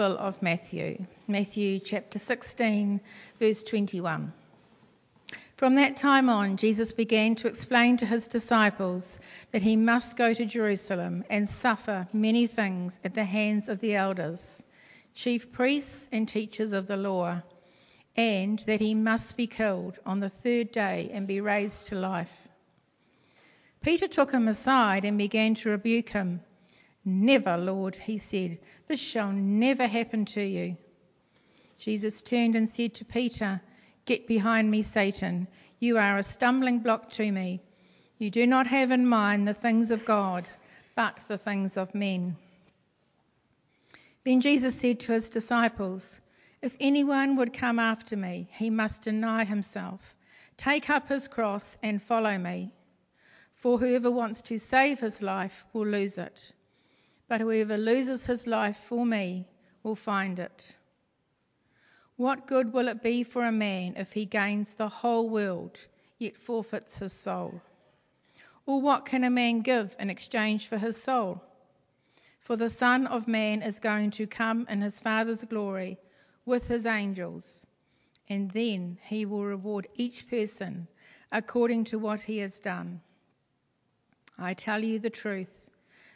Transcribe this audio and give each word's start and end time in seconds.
of 0.00 0.40
Matthew, 0.42 1.04
Matthew 1.26 1.80
chapter 1.80 2.20
16, 2.20 3.00
verse 3.40 3.64
21. 3.64 4.32
From 5.56 5.74
that 5.74 5.96
time 5.96 6.28
on, 6.28 6.56
Jesus 6.56 6.92
began 6.92 7.34
to 7.36 7.48
explain 7.48 7.96
to 7.96 8.06
his 8.06 8.28
disciples 8.28 9.18
that 9.50 9.62
he 9.62 9.74
must 9.74 10.16
go 10.16 10.32
to 10.32 10.44
Jerusalem 10.44 11.24
and 11.28 11.48
suffer 11.48 12.06
many 12.12 12.46
things 12.46 12.98
at 13.02 13.14
the 13.14 13.24
hands 13.24 13.68
of 13.68 13.80
the 13.80 13.96
elders, 13.96 14.62
chief 15.14 15.50
priests, 15.50 16.08
and 16.12 16.28
teachers 16.28 16.72
of 16.72 16.86
the 16.86 16.96
law, 16.96 17.42
and 18.14 18.60
that 18.60 18.80
he 18.80 18.94
must 18.94 19.36
be 19.36 19.48
killed 19.48 19.98
on 20.06 20.20
the 20.20 20.28
third 20.28 20.70
day 20.70 21.10
and 21.12 21.26
be 21.26 21.40
raised 21.40 21.88
to 21.88 21.96
life. 21.96 22.48
Peter 23.82 24.06
took 24.06 24.30
him 24.30 24.46
aside 24.46 25.04
and 25.04 25.18
began 25.18 25.56
to 25.56 25.70
rebuke 25.70 26.10
him. 26.10 26.40
Never, 27.04 27.56
Lord, 27.56 27.96
he 27.96 28.18
said, 28.18 28.58
this 28.88 29.00
shall 29.00 29.32
never 29.32 29.86
happen 29.86 30.24
to 30.24 30.42
you. 30.42 30.76
Jesus 31.78 32.22
turned 32.22 32.56
and 32.56 32.68
said 32.68 32.94
to 32.94 33.04
Peter, 33.04 33.60
Get 34.06 34.26
behind 34.26 34.70
me, 34.70 34.82
Satan. 34.82 35.46
You 35.78 35.98
are 35.98 36.18
a 36.18 36.22
stumbling 36.22 36.80
block 36.80 37.10
to 37.12 37.30
me. 37.30 37.60
You 38.18 38.30
do 38.30 38.46
not 38.46 38.66
have 38.66 38.90
in 38.90 39.06
mind 39.06 39.46
the 39.46 39.54
things 39.54 39.90
of 39.90 40.06
God, 40.06 40.48
but 40.96 41.20
the 41.28 41.38
things 41.38 41.76
of 41.76 41.94
men. 41.94 42.36
Then 44.24 44.40
Jesus 44.40 44.74
said 44.74 45.00
to 45.00 45.12
his 45.12 45.30
disciples, 45.30 46.20
If 46.62 46.74
anyone 46.80 47.36
would 47.36 47.52
come 47.52 47.78
after 47.78 48.16
me, 48.16 48.48
he 48.52 48.70
must 48.70 49.02
deny 49.02 49.44
himself, 49.44 50.14
take 50.56 50.90
up 50.90 51.08
his 51.08 51.28
cross, 51.28 51.76
and 51.82 52.02
follow 52.02 52.38
me. 52.38 52.72
For 53.54 53.78
whoever 53.78 54.10
wants 54.10 54.42
to 54.42 54.58
save 54.58 55.00
his 55.00 55.20
life 55.20 55.64
will 55.72 55.86
lose 55.86 56.16
it 56.16 56.52
but 57.28 57.40
whoever 57.40 57.76
loses 57.76 58.26
his 58.26 58.46
life 58.46 58.78
for 58.88 59.04
me 59.04 59.46
will 59.82 59.94
find 59.94 60.38
it. 60.38 60.76
What 62.16 62.46
good 62.46 62.72
will 62.72 62.88
it 62.88 63.02
be 63.02 63.22
for 63.22 63.44
a 63.44 63.52
man 63.52 63.94
if 63.96 64.12
he 64.12 64.24
gains 64.24 64.74
the 64.74 64.88
whole 64.88 65.28
world, 65.28 65.78
yet 66.18 66.36
forfeits 66.36 66.98
his 66.98 67.12
soul? 67.12 67.60
Or 68.66 68.80
what 68.80 69.06
can 69.06 69.24
a 69.24 69.30
man 69.30 69.60
give 69.60 69.94
in 70.00 70.10
exchange 70.10 70.66
for 70.66 70.78
his 70.78 71.00
soul? 71.00 71.42
For 72.40 72.56
the 72.56 72.70
Son 72.70 73.06
of 73.06 73.28
Man 73.28 73.62
is 73.62 73.78
going 73.78 74.10
to 74.12 74.26
come 74.26 74.66
in 74.70 74.80
his 74.80 74.98
Father's 74.98 75.44
glory 75.44 75.98
with 76.46 76.66
his 76.66 76.86
angels, 76.86 77.66
and 78.28 78.50
then 78.50 78.98
he 79.04 79.26
will 79.26 79.44
reward 79.44 79.86
each 79.94 80.28
person 80.28 80.88
according 81.30 81.84
to 81.84 81.98
what 81.98 82.22
he 82.22 82.38
has 82.38 82.58
done. 82.58 83.02
I 84.38 84.54
tell 84.54 84.82
you 84.82 84.98
the 84.98 85.10
truth. 85.10 85.57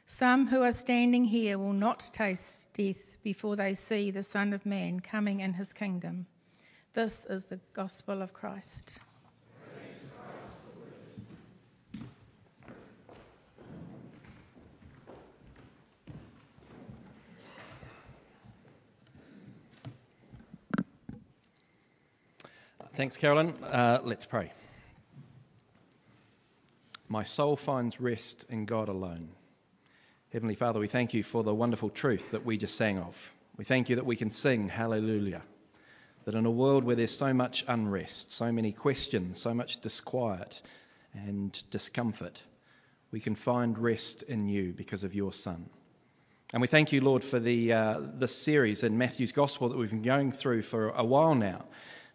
Some 0.06 0.46
who 0.46 0.62
are 0.62 0.72
standing 0.72 1.24
here 1.24 1.58
will 1.58 1.72
not 1.72 2.10
taste 2.12 2.72
death 2.74 3.16
before 3.22 3.56
they 3.56 3.74
see 3.74 4.10
the 4.10 4.22
Son 4.22 4.52
of 4.52 4.66
Man 4.66 5.00
coming 5.00 5.40
in 5.40 5.52
his 5.52 5.72
kingdom. 5.72 6.26
This 6.94 7.26
is 7.26 7.44
the 7.44 7.60
gospel 7.72 8.20
of 8.20 8.32
Christ. 8.32 8.98
Thanks, 22.94 23.16
Carolyn. 23.16 23.54
Uh, 23.64 24.00
let's 24.02 24.26
pray. 24.26 24.52
My 27.08 27.22
soul 27.22 27.56
finds 27.56 27.98
rest 28.00 28.44
in 28.50 28.66
God 28.66 28.88
alone. 28.88 29.30
Heavenly 30.32 30.54
Father, 30.54 30.80
we 30.80 30.88
thank 30.88 31.12
you 31.12 31.22
for 31.22 31.42
the 31.42 31.54
wonderful 31.54 31.90
truth 31.90 32.30
that 32.30 32.46
we 32.46 32.56
just 32.56 32.78
sang 32.78 32.98
of. 32.98 33.14
We 33.58 33.66
thank 33.66 33.90
you 33.90 33.96
that 33.96 34.06
we 34.06 34.16
can 34.16 34.30
sing 34.30 34.66
hallelujah. 34.66 35.42
That 36.24 36.34
in 36.34 36.46
a 36.46 36.50
world 36.50 36.84
where 36.84 36.96
there's 36.96 37.14
so 37.14 37.34
much 37.34 37.66
unrest, 37.68 38.32
so 38.32 38.50
many 38.50 38.72
questions, 38.72 39.38
so 39.38 39.52
much 39.52 39.82
disquiet 39.82 40.62
and 41.12 41.62
discomfort, 41.70 42.42
we 43.10 43.20
can 43.20 43.34
find 43.34 43.76
rest 43.76 44.22
in 44.22 44.48
you 44.48 44.72
because 44.72 45.04
of 45.04 45.14
your 45.14 45.34
Son. 45.34 45.68
And 46.54 46.62
we 46.62 46.66
thank 46.68 46.92
you, 46.92 47.02
Lord, 47.02 47.22
for 47.22 47.38
the 47.38 47.74
uh, 47.74 48.00
this 48.14 48.34
series 48.34 48.84
in 48.84 48.96
Matthew's 48.96 49.32
Gospel 49.32 49.68
that 49.68 49.76
we've 49.76 49.90
been 49.90 50.00
going 50.00 50.32
through 50.32 50.62
for 50.62 50.88
a 50.88 51.04
while 51.04 51.34
now, 51.34 51.66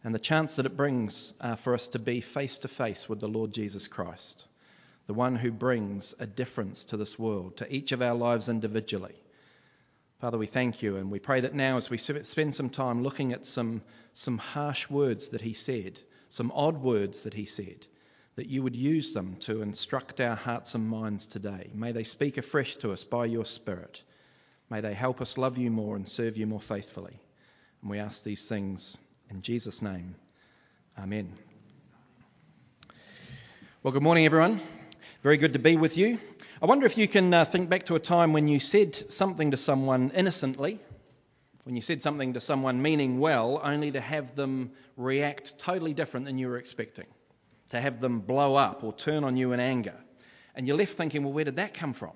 and 0.03 0.15
the 0.15 0.19
chance 0.19 0.55
that 0.55 0.65
it 0.65 0.75
brings 0.75 1.33
uh, 1.39 1.55
for 1.55 1.75
us 1.75 1.89
to 1.89 1.99
be 1.99 2.21
face 2.21 2.57
to 2.59 2.67
face 2.67 3.07
with 3.07 3.19
the 3.19 3.29
Lord 3.29 3.51
Jesus 3.53 3.87
Christ 3.87 4.43
the 5.07 5.13
one 5.13 5.35
who 5.35 5.51
brings 5.51 6.13
a 6.19 6.27
difference 6.27 6.83
to 6.85 6.97
this 6.97 7.17
world, 7.17 7.57
to 7.57 7.73
each 7.73 7.93
of 7.93 8.01
our 8.01 8.15
lives 8.15 8.49
individually. 8.49 9.15
Father, 10.19 10.37
we 10.37 10.47
thank 10.47 10.81
you 10.81 10.97
and 10.97 11.09
we 11.09 11.19
pray 11.19 11.41
that 11.41 11.55
now 11.55 11.77
as 11.77 11.89
we 11.89 11.97
spend 11.97 12.53
some 12.53 12.69
time 12.69 13.03
looking 13.03 13.33
at 13.33 13.45
some, 13.45 13.81
some 14.13 14.37
harsh 14.37 14.89
words 14.89 15.29
that 15.29 15.41
he 15.41 15.53
said, 15.53 15.99
some 16.29 16.51
odd 16.53 16.81
words 16.81 17.21
that 17.21 17.33
he 17.33 17.45
said, 17.45 17.85
that 18.35 18.47
you 18.47 18.63
would 18.63 18.75
use 18.75 19.13
them 19.13 19.37
to 19.39 19.61
instruct 19.61 20.19
our 20.19 20.35
hearts 20.35 20.75
and 20.75 20.87
minds 20.87 21.25
today. 21.25 21.69
May 21.73 21.91
they 21.91 22.03
speak 22.03 22.37
afresh 22.37 22.75
to 22.77 22.91
us 22.91 23.03
by 23.03 23.25
your 23.25 23.45
Spirit. 23.45 24.01
May 24.69 24.81
they 24.81 24.93
help 24.93 25.21
us 25.21 25.37
love 25.37 25.57
you 25.57 25.71
more 25.71 25.95
and 25.95 26.07
serve 26.07 26.35
you 26.35 26.45
more 26.47 26.59
faithfully. 26.59 27.19
And 27.81 27.89
we 27.89 27.99
ask 27.99 28.23
these 28.23 28.47
things 28.47 28.97
in 29.29 29.41
Jesus' 29.41 29.81
name. 29.81 30.15
Amen. 30.99 31.31
Well, 33.83 33.93
good 33.93 34.03
morning, 34.03 34.25
everyone. 34.25 34.61
Very 35.23 35.37
good 35.37 35.53
to 35.53 35.59
be 35.59 35.77
with 35.77 35.97
you. 35.97 36.19
I 36.61 36.67
wonder 36.67 36.85
if 36.85 36.95
you 36.95 37.07
can 37.07 37.33
uh, 37.33 37.43
think 37.43 37.69
back 37.69 37.85
to 37.85 37.95
a 37.95 37.99
time 37.99 38.33
when 38.33 38.47
you 38.47 38.59
said 38.59 39.11
something 39.11 39.49
to 39.49 39.57
someone 39.57 40.11
innocently, 40.11 40.79
when 41.63 41.75
you 41.75 41.81
said 41.81 42.03
something 42.03 42.35
to 42.35 42.39
someone 42.39 42.83
meaning 42.83 43.17
well, 43.17 43.59
only 43.63 43.91
to 43.91 43.99
have 43.99 44.35
them 44.35 44.73
react 44.95 45.57
totally 45.57 45.95
different 45.95 46.27
than 46.27 46.37
you 46.37 46.47
were 46.47 46.57
expecting, 46.57 47.07
to 47.69 47.81
have 47.81 47.99
them 47.99 48.19
blow 48.19 48.53
up 48.53 48.83
or 48.83 48.93
turn 48.93 49.23
on 49.23 49.37
you 49.37 49.53
in 49.53 49.59
anger. 49.59 49.95
And 50.53 50.67
you're 50.67 50.77
left 50.77 50.93
thinking, 50.93 51.23
well, 51.23 51.33
where 51.33 51.45
did 51.45 51.55
that 51.55 51.73
come 51.73 51.93
from? 51.93 52.13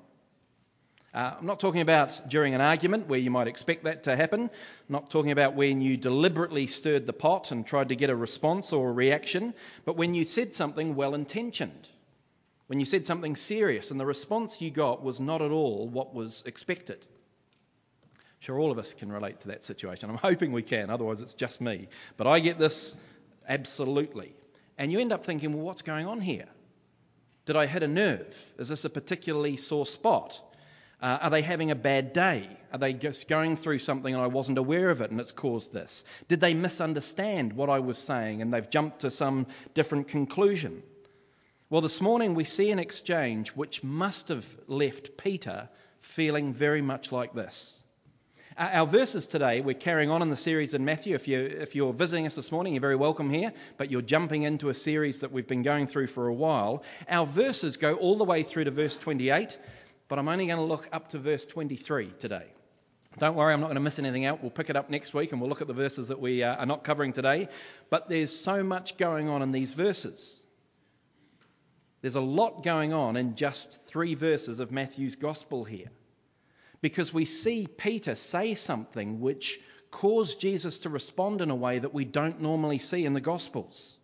Uh, 1.11 1.33
I'm 1.39 1.47
not 1.47 1.59
talking 1.59 1.81
about 1.81 2.29
during 2.29 2.53
an 2.53 2.61
argument 2.61 3.07
where 3.07 3.19
you 3.19 3.31
might 3.31 3.47
expect 3.47 3.85
that 3.85 4.03
to 4.03 4.15
happen. 4.15 4.41
I'm 4.41 4.49
not 4.89 5.09
talking 5.09 5.31
about 5.31 5.55
when 5.55 5.81
you 5.81 5.97
deliberately 5.97 6.67
stirred 6.67 7.07
the 7.07 7.13
pot 7.13 7.49
and 7.49 7.65
tried 7.65 7.89
to 7.89 7.95
get 7.95 8.11
a 8.11 8.15
response 8.15 8.71
or 8.71 8.89
a 8.89 8.93
reaction, 8.93 9.55
but 9.85 9.97
when 9.97 10.13
you 10.13 10.23
said 10.23 10.53
something 10.53 10.95
well 10.95 11.15
intentioned 11.15 11.89
when 12.71 12.79
you 12.79 12.85
said 12.85 13.05
something 13.05 13.35
serious 13.35 13.91
and 13.91 13.99
the 13.99 14.05
response 14.05 14.61
you 14.61 14.71
got 14.71 15.03
was 15.03 15.19
not 15.19 15.41
at 15.41 15.51
all 15.51 15.89
what 15.89 16.13
was 16.13 16.41
expected. 16.45 17.05
Sure, 18.39 18.57
all 18.57 18.71
of 18.71 18.79
us 18.79 18.93
can 18.93 19.11
relate 19.11 19.41
to 19.41 19.49
that 19.49 19.61
situation. 19.61 20.09
I'm 20.09 20.15
hoping 20.29 20.53
we 20.53 20.61
can, 20.61 20.89
otherwise, 20.89 21.19
it's 21.19 21.33
just 21.33 21.59
me. 21.59 21.89
But 22.15 22.27
I 22.27 22.39
get 22.39 22.57
this 22.57 22.95
absolutely. 23.45 24.33
And 24.77 24.89
you 24.89 25.01
end 25.01 25.11
up 25.11 25.25
thinking, 25.25 25.51
well, 25.51 25.65
what's 25.65 25.81
going 25.81 26.07
on 26.07 26.21
here? 26.21 26.45
Did 27.45 27.57
I 27.57 27.65
hit 27.65 27.83
a 27.83 27.89
nerve? 27.89 28.33
Is 28.57 28.69
this 28.69 28.85
a 28.85 28.89
particularly 28.89 29.57
sore 29.57 29.85
spot? 29.85 30.39
Uh, 31.01 31.17
are 31.23 31.29
they 31.29 31.41
having 31.41 31.71
a 31.71 31.75
bad 31.75 32.13
day? 32.13 32.47
Are 32.71 32.79
they 32.79 32.93
just 32.93 33.27
going 33.27 33.57
through 33.57 33.79
something 33.79 34.13
and 34.13 34.23
I 34.23 34.27
wasn't 34.27 34.57
aware 34.57 34.91
of 34.91 35.01
it 35.01 35.11
and 35.11 35.19
it's 35.19 35.33
caused 35.33 35.73
this? 35.73 36.05
Did 36.29 36.39
they 36.39 36.53
misunderstand 36.53 37.51
what 37.51 37.69
I 37.69 37.79
was 37.79 37.97
saying 37.97 38.41
and 38.41 38.53
they've 38.53 38.69
jumped 38.69 38.99
to 38.99 39.11
some 39.11 39.47
different 39.73 40.07
conclusion? 40.07 40.83
Well, 41.71 41.79
this 41.79 42.01
morning 42.01 42.35
we 42.35 42.43
see 42.43 42.69
an 42.71 42.79
exchange 42.79 43.51
which 43.51 43.81
must 43.81 44.27
have 44.27 44.45
left 44.67 45.15
Peter 45.15 45.69
feeling 46.01 46.53
very 46.53 46.81
much 46.81 47.13
like 47.13 47.33
this. 47.33 47.81
Our 48.57 48.85
verses 48.85 49.25
today, 49.25 49.61
we're 49.61 49.73
carrying 49.73 50.09
on 50.09 50.21
in 50.21 50.29
the 50.29 50.35
series 50.35 50.73
in 50.73 50.83
Matthew. 50.83 51.15
If, 51.15 51.29
you, 51.29 51.39
if 51.39 51.73
you're 51.73 51.93
visiting 51.93 52.25
us 52.25 52.35
this 52.35 52.51
morning, 52.51 52.73
you're 52.73 52.81
very 52.81 52.97
welcome 52.97 53.29
here, 53.29 53.53
but 53.77 53.89
you're 53.89 54.01
jumping 54.01 54.43
into 54.43 54.67
a 54.67 54.73
series 54.73 55.21
that 55.21 55.31
we've 55.31 55.47
been 55.47 55.61
going 55.61 55.87
through 55.87 56.07
for 56.07 56.27
a 56.27 56.33
while. 56.33 56.83
Our 57.07 57.25
verses 57.25 57.77
go 57.77 57.93
all 57.93 58.17
the 58.17 58.25
way 58.25 58.43
through 58.43 58.65
to 58.65 58.71
verse 58.71 58.97
28, 58.97 59.57
but 60.09 60.19
I'm 60.19 60.27
only 60.27 60.47
going 60.47 60.59
to 60.59 60.65
look 60.65 60.89
up 60.91 61.07
to 61.11 61.19
verse 61.19 61.47
23 61.47 62.11
today. 62.19 62.47
Don't 63.17 63.35
worry, 63.35 63.53
I'm 63.53 63.61
not 63.61 63.67
going 63.67 63.75
to 63.75 63.81
miss 63.81 63.97
anything 63.97 64.25
out. 64.25 64.41
We'll 64.41 64.51
pick 64.51 64.69
it 64.69 64.75
up 64.75 64.89
next 64.89 65.13
week 65.13 65.31
and 65.31 65.39
we'll 65.39 65.49
look 65.49 65.61
at 65.61 65.67
the 65.67 65.73
verses 65.73 66.09
that 66.09 66.19
we 66.19 66.43
uh, 66.43 66.53
are 66.55 66.65
not 66.65 66.83
covering 66.83 67.13
today. 67.13 67.47
But 67.89 68.09
there's 68.09 68.37
so 68.37 68.61
much 68.61 68.97
going 68.97 69.29
on 69.29 69.41
in 69.41 69.53
these 69.53 69.71
verses. 69.71 70.40
There's 72.01 72.15
a 72.15 72.21
lot 72.21 72.63
going 72.63 72.93
on 72.93 73.15
in 73.15 73.35
just 73.35 73.83
three 73.83 74.15
verses 74.15 74.59
of 74.59 74.71
Matthew's 74.71 75.15
gospel 75.15 75.63
here. 75.63 75.91
Because 76.81 77.13
we 77.13 77.25
see 77.25 77.67
Peter 77.67 78.15
say 78.15 78.55
something 78.55 79.19
which 79.19 79.59
caused 79.91 80.39
Jesus 80.39 80.79
to 80.79 80.89
respond 80.89 81.41
in 81.41 81.51
a 81.51 81.55
way 81.55 81.77
that 81.77 81.93
we 81.93 82.05
don't 82.05 82.41
normally 82.41 82.79
see 82.79 83.05
in 83.05 83.13
the 83.13 83.21
gospels. 83.21 83.97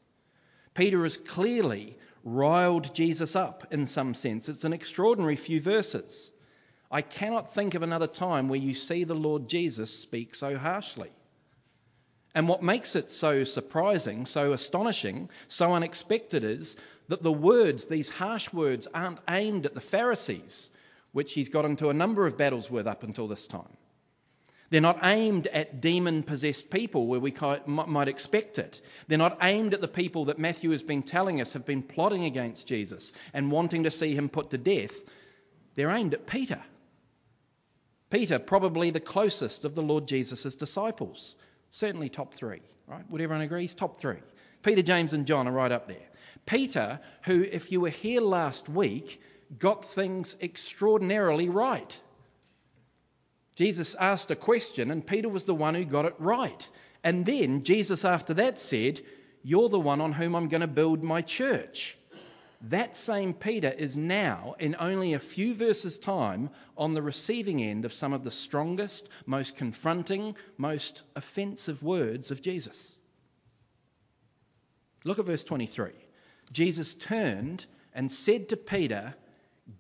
Peter 0.75 1.01
has 1.03 1.17
clearly 1.17 1.97
riled 2.23 2.94
Jesus 2.94 3.35
up 3.35 3.67
in 3.71 3.88
some 3.88 4.13
sense. 4.13 4.47
It's 4.47 4.63
an 4.63 4.73
extraordinary 4.73 5.38
few 5.38 5.59
verses. 5.59 6.31
I 6.91 7.01
cannot 7.01 7.53
think 7.53 7.73
of 7.73 7.81
another 7.81 8.07
time 8.07 8.47
where 8.47 8.59
you 8.59 8.75
see 8.75 9.03
the 9.05 9.15
Lord 9.15 9.47
Jesus 9.47 9.97
speak 9.97 10.35
so 10.35 10.57
harshly. 10.57 11.09
And 12.37 12.47
what 12.47 12.61
makes 12.61 12.95
it 12.95 13.09
so 13.09 13.45
surprising, 13.45 14.27
so 14.27 14.53
astonishing, 14.53 15.31
so 15.47 15.73
unexpected 15.73 16.43
is 16.43 16.77
that 17.07 17.23
the 17.23 17.31
words, 17.31 17.87
these 17.87 18.09
harsh 18.09 18.53
words, 18.53 18.87
aren't 18.93 19.19
aimed 19.27 19.65
at 19.65 19.73
the 19.73 19.81
Pharisees, 19.81 20.69
which 21.13 21.33
he's 21.33 21.49
got 21.49 21.65
into 21.65 21.89
a 21.89 21.95
number 21.95 22.27
of 22.27 22.37
battles 22.37 22.69
with 22.69 22.85
up 22.85 23.01
until 23.01 23.27
this 23.27 23.47
time. 23.47 23.75
They're 24.69 24.81
not 24.81 24.99
aimed 25.01 25.47
at 25.47 25.81
demon 25.81 26.21
possessed 26.21 26.69
people 26.69 27.07
where 27.07 27.19
we 27.19 27.33
might 27.65 28.07
expect 28.07 28.59
it. 28.59 28.81
They're 29.07 29.17
not 29.17 29.39
aimed 29.41 29.73
at 29.73 29.81
the 29.81 29.87
people 29.87 30.25
that 30.25 30.37
Matthew 30.37 30.69
has 30.69 30.83
been 30.83 31.01
telling 31.01 31.41
us 31.41 31.53
have 31.53 31.65
been 31.65 31.81
plotting 31.81 32.25
against 32.25 32.67
Jesus 32.67 33.13
and 33.33 33.51
wanting 33.51 33.85
to 33.85 33.89
see 33.89 34.13
him 34.13 34.29
put 34.29 34.51
to 34.51 34.59
death. 34.59 34.93
They're 35.73 35.89
aimed 35.89 36.13
at 36.13 36.27
Peter. 36.27 36.61
Peter, 38.11 38.37
probably 38.37 38.91
the 38.91 38.99
closest 38.99 39.65
of 39.65 39.73
the 39.73 39.81
Lord 39.81 40.07
Jesus' 40.07 40.53
disciples. 40.53 41.35
Certainly 41.77 42.09
top 42.09 42.33
three, 42.33 42.62
right? 42.88 43.07
Would 43.12 43.21
everyone 43.21 43.44
agree? 43.44 43.62
He's 43.62 43.75
top 43.75 43.97
three. 43.97 44.18
Peter, 44.63 44.81
James, 44.81 45.13
and 45.13 45.27
John 45.27 45.47
are 45.47 45.51
right 45.51 45.71
up 45.71 45.88
there. 45.88 46.09
Peter, 46.47 47.00
who, 47.21 47.44
if 47.44 47.71
you 47.71 47.81
were 47.81 47.91
here 47.91 48.19
last 48.19 48.68
week, 48.68 49.21
got 49.59 49.85
things 49.85 50.35
extraordinarily 50.41 51.50
right. 51.50 52.01
Jesus 53.53 53.94
asked 53.94 54.31
a 54.31 54.35
question, 54.35 54.89
and 54.89 55.06
Peter 55.06 55.29
was 55.29 55.44
the 55.44 55.53
one 55.53 55.75
who 55.75 55.85
got 55.85 56.06
it 56.06 56.15
right. 56.18 56.68
And 57.03 57.27
then 57.27 57.62
Jesus, 57.62 58.03
after 58.03 58.33
that, 58.33 58.57
said, 58.57 59.00
You're 59.44 59.69
the 59.69 59.80
one 59.80 60.01
on 60.01 60.13
whom 60.13 60.35
I'm 60.35 60.47
going 60.47 60.62
to 60.62 60.68
build 60.68 61.03
my 61.03 61.21
church. 61.21 61.95
That 62.62 62.95
same 62.95 63.33
Peter 63.33 63.69
is 63.69 63.95
now, 63.95 64.56
in 64.59 64.75
only 64.80 65.13
a 65.13 65.19
few 65.19 65.54
verses' 65.54 66.00
time, 66.00 66.50
on 66.75 66.94
the 66.94 67.01
receiving 67.01 67.62
end 67.62 67.86
of 67.86 67.94
some 67.94 68.13
of 68.13 68.24
the 68.24 68.31
strongest, 68.31 69.09
most 69.25 69.56
confronting, 69.56 70.36
most 70.57 71.04
offensive 71.15 71.83
words 71.83 72.31
of 72.31 72.42
Jesus. 72.42 72.98
Look 75.04 75.19
at 75.19 75.25
verse 75.25 75.44
23. 75.44 75.92
Jesus 76.51 76.95
turned 76.95 77.65
and 77.94 78.12
said 78.12 78.50
to 78.50 78.57
Peter, 78.57 79.13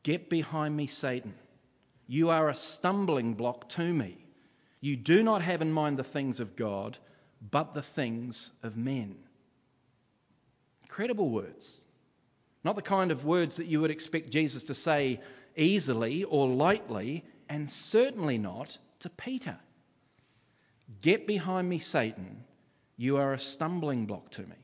Get 0.03 0.29
behind 0.29 0.75
me, 0.75 0.87
Satan. 0.87 1.33
You 2.07 2.29
are 2.29 2.49
a 2.49 2.55
stumbling 2.55 3.33
block 3.33 3.69
to 3.69 3.93
me. 3.93 4.17
You 4.79 4.95
do 4.95 5.23
not 5.23 5.41
have 5.41 5.61
in 5.61 5.71
mind 5.71 5.97
the 5.97 6.03
things 6.03 6.39
of 6.39 6.55
God, 6.55 6.97
but 7.41 7.73
the 7.73 7.81
things 7.81 8.51
of 8.61 8.77
men. 8.77 9.15
Incredible 10.83 11.29
words. 11.29 11.81
Not 12.63 12.75
the 12.75 12.81
kind 12.81 13.11
of 13.11 13.25
words 13.25 13.57
that 13.57 13.67
you 13.67 13.81
would 13.81 13.91
expect 13.91 14.29
Jesus 14.29 14.63
to 14.65 14.75
say 14.75 15.21
easily 15.55 16.23
or 16.23 16.47
lightly, 16.47 17.23
and 17.49 17.69
certainly 17.69 18.37
not 18.37 18.77
to 18.99 19.09
Peter. 19.09 19.57
Get 21.01 21.27
behind 21.27 21.67
me, 21.67 21.79
Satan. 21.79 22.43
You 22.97 23.17
are 23.17 23.33
a 23.33 23.39
stumbling 23.39 24.05
block 24.05 24.31
to 24.31 24.41
me. 24.41 24.55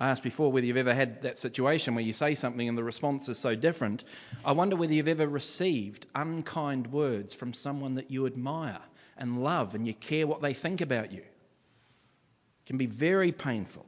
I 0.00 0.10
asked 0.10 0.22
before 0.22 0.52
whether 0.52 0.64
you've 0.64 0.76
ever 0.76 0.94
had 0.94 1.22
that 1.22 1.40
situation 1.40 1.94
where 1.94 2.04
you 2.04 2.12
say 2.12 2.36
something 2.36 2.68
and 2.68 2.78
the 2.78 2.84
response 2.84 3.28
is 3.28 3.38
so 3.38 3.56
different. 3.56 4.04
I 4.44 4.52
wonder 4.52 4.76
whether 4.76 4.94
you've 4.94 5.08
ever 5.08 5.26
received 5.26 6.06
unkind 6.14 6.86
words 6.92 7.34
from 7.34 7.52
someone 7.52 7.96
that 7.96 8.10
you 8.10 8.26
admire 8.26 8.80
and 9.16 9.42
love 9.42 9.74
and 9.74 9.86
you 9.86 9.94
care 9.94 10.26
what 10.26 10.40
they 10.40 10.54
think 10.54 10.80
about 10.80 11.10
you. 11.10 11.18
It 11.18 12.66
can 12.66 12.78
be 12.78 12.86
very 12.86 13.32
painful. 13.32 13.86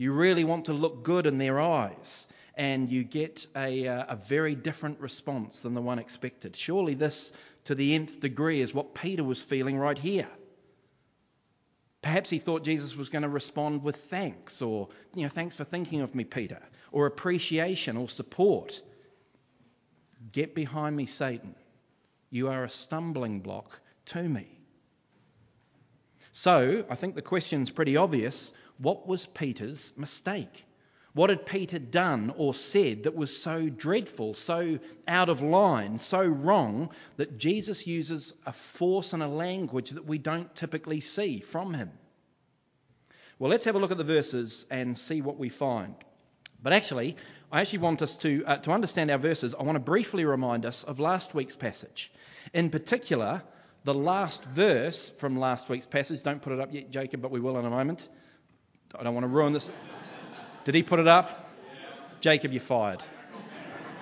You 0.00 0.12
really 0.12 0.44
want 0.44 0.64
to 0.64 0.72
look 0.72 1.02
good 1.02 1.26
in 1.26 1.36
their 1.36 1.60
eyes 1.60 2.26
and 2.54 2.90
you 2.90 3.04
get 3.04 3.46
a, 3.54 3.86
uh, 3.86 4.06
a 4.08 4.16
very 4.16 4.54
different 4.54 4.98
response 4.98 5.60
than 5.60 5.74
the 5.74 5.82
one 5.82 5.98
expected. 5.98 6.56
Surely, 6.56 6.94
this 6.94 7.34
to 7.64 7.74
the 7.74 7.94
nth 7.94 8.18
degree 8.18 8.62
is 8.62 8.72
what 8.72 8.94
Peter 8.94 9.22
was 9.22 9.42
feeling 9.42 9.76
right 9.76 9.98
here. 9.98 10.30
Perhaps 12.00 12.30
he 12.30 12.38
thought 12.38 12.64
Jesus 12.64 12.96
was 12.96 13.10
going 13.10 13.24
to 13.24 13.28
respond 13.28 13.82
with 13.82 13.96
thanks, 13.96 14.62
or, 14.62 14.88
you 15.14 15.24
know, 15.24 15.28
thanks 15.28 15.54
for 15.54 15.64
thinking 15.64 16.00
of 16.00 16.14
me, 16.14 16.24
Peter, 16.24 16.62
or 16.92 17.04
appreciation 17.04 17.98
or 17.98 18.08
support. 18.08 18.80
Get 20.32 20.54
behind 20.54 20.96
me, 20.96 21.04
Satan. 21.04 21.54
You 22.30 22.48
are 22.48 22.64
a 22.64 22.70
stumbling 22.70 23.40
block 23.40 23.78
to 24.06 24.22
me. 24.26 24.46
So, 26.32 26.86
I 26.88 26.94
think 26.94 27.16
the 27.16 27.22
question's 27.22 27.68
pretty 27.68 27.98
obvious. 27.98 28.54
What 28.80 29.06
was 29.06 29.26
Peter's 29.26 29.92
mistake? 29.96 30.64
What 31.12 31.30
had 31.30 31.44
Peter 31.44 31.78
done 31.78 32.32
or 32.36 32.54
said 32.54 33.02
that 33.02 33.14
was 33.14 33.36
so 33.36 33.68
dreadful, 33.68 34.34
so 34.34 34.78
out 35.06 35.28
of 35.28 35.42
line, 35.42 35.98
so 35.98 36.24
wrong 36.24 36.90
that 37.16 37.36
Jesus 37.36 37.86
uses 37.86 38.32
a 38.46 38.52
force 38.52 39.12
and 39.12 39.22
a 39.22 39.28
language 39.28 39.90
that 39.90 40.06
we 40.06 40.18
don't 40.18 40.54
typically 40.54 41.00
see 41.00 41.40
from 41.40 41.74
him? 41.74 41.90
Well, 43.38 43.50
let's 43.50 43.64
have 43.64 43.74
a 43.74 43.78
look 43.78 43.90
at 43.90 43.98
the 43.98 44.04
verses 44.04 44.66
and 44.70 44.96
see 44.96 45.20
what 45.20 45.36
we 45.36 45.48
find. 45.48 45.94
But 46.62 46.72
actually, 46.72 47.16
I 47.50 47.60
actually 47.60 47.80
want 47.80 48.02
us 48.02 48.16
to, 48.18 48.44
uh, 48.46 48.56
to 48.58 48.70
understand 48.70 49.10
our 49.10 49.18
verses, 49.18 49.54
I 49.54 49.62
want 49.62 49.76
to 49.76 49.80
briefly 49.80 50.24
remind 50.24 50.64
us 50.64 50.84
of 50.84 51.00
last 51.00 51.34
week's 51.34 51.56
passage. 51.56 52.12
In 52.54 52.70
particular, 52.70 53.42
the 53.84 53.94
last 53.94 54.44
verse 54.44 55.10
from 55.18 55.38
last 55.38 55.68
week's 55.68 55.86
passage. 55.86 56.22
Don't 56.22 56.42
put 56.42 56.52
it 56.52 56.60
up 56.60 56.72
yet, 56.72 56.90
Jacob, 56.90 57.22
but 57.22 57.30
we 57.30 57.40
will 57.40 57.58
in 57.58 57.64
a 57.64 57.70
moment. 57.70 58.08
I 58.98 59.02
don't 59.02 59.14
want 59.14 59.24
to 59.24 59.28
ruin 59.28 59.52
this. 59.52 59.70
Did 60.64 60.74
he 60.74 60.82
put 60.82 60.98
it 60.98 61.08
up? 61.08 61.50
Jacob, 62.20 62.52
you're 62.52 62.60
fired. 62.60 63.02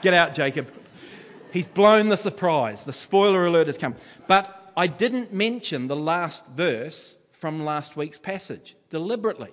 Get 0.02 0.14
out, 0.14 0.34
Jacob. 0.34 0.72
He's 1.52 1.66
blown 1.66 2.08
the 2.08 2.16
surprise. 2.16 2.84
The 2.84 2.92
spoiler 2.92 3.46
alert 3.46 3.66
has 3.68 3.78
come. 3.78 3.96
But 4.26 4.72
I 4.76 4.86
didn't 4.86 5.32
mention 5.32 5.88
the 5.88 5.96
last 5.96 6.46
verse 6.48 7.16
from 7.32 7.64
last 7.64 7.96
week's 7.96 8.18
passage 8.18 8.76
deliberately 8.90 9.50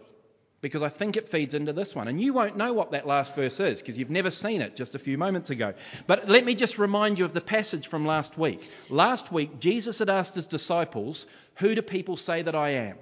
because 0.61 0.81
I 0.81 0.89
think 0.89 1.15
it 1.15 1.29
feeds 1.29 1.53
into 1.53 1.73
this 1.73 1.93
one. 1.93 2.07
And 2.07 2.19
you 2.19 2.33
won't 2.33 2.57
know 2.57 2.73
what 2.73 2.91
that 2.91 3.05
last 3.05 3.35
verse 3.35 3.59
is 3.59 3.81
because 3.81 3.97
you've 3.97 4.09
never 4.09 4.31
seen 4.31 4.61
it 4.61 4.75
just 4.75 4.95
a 4.95 4.99
few 4.99 5.17
moments 5.17 5.51
ago. 5.51 5.73
But 6.07 6.27
let 6.27 6.43
me 6.43 6.55
just 6.55 6.79
remind 6.79 7.19
you 7.19 7.25
of 7.25 7.33
the 7.33 7.41
passage 7.41 7.87
from 7.87 8.05
last 8.05 8.37
week. 8.37 8.67
Last 8.89 9.31
week, 9.31 9.59
Jesus 9.59 9.99
had 9.99 10.09
asked 10.09 10.33
his 10.35 10.47
disciples, 10.47 11.27
Who 11.57 11.75
do 11.75 11.81
people 11.81 12.17
say 12.17 12.41
that 12.41 12.55
I 12.55 12.69
am? 12.69 12.97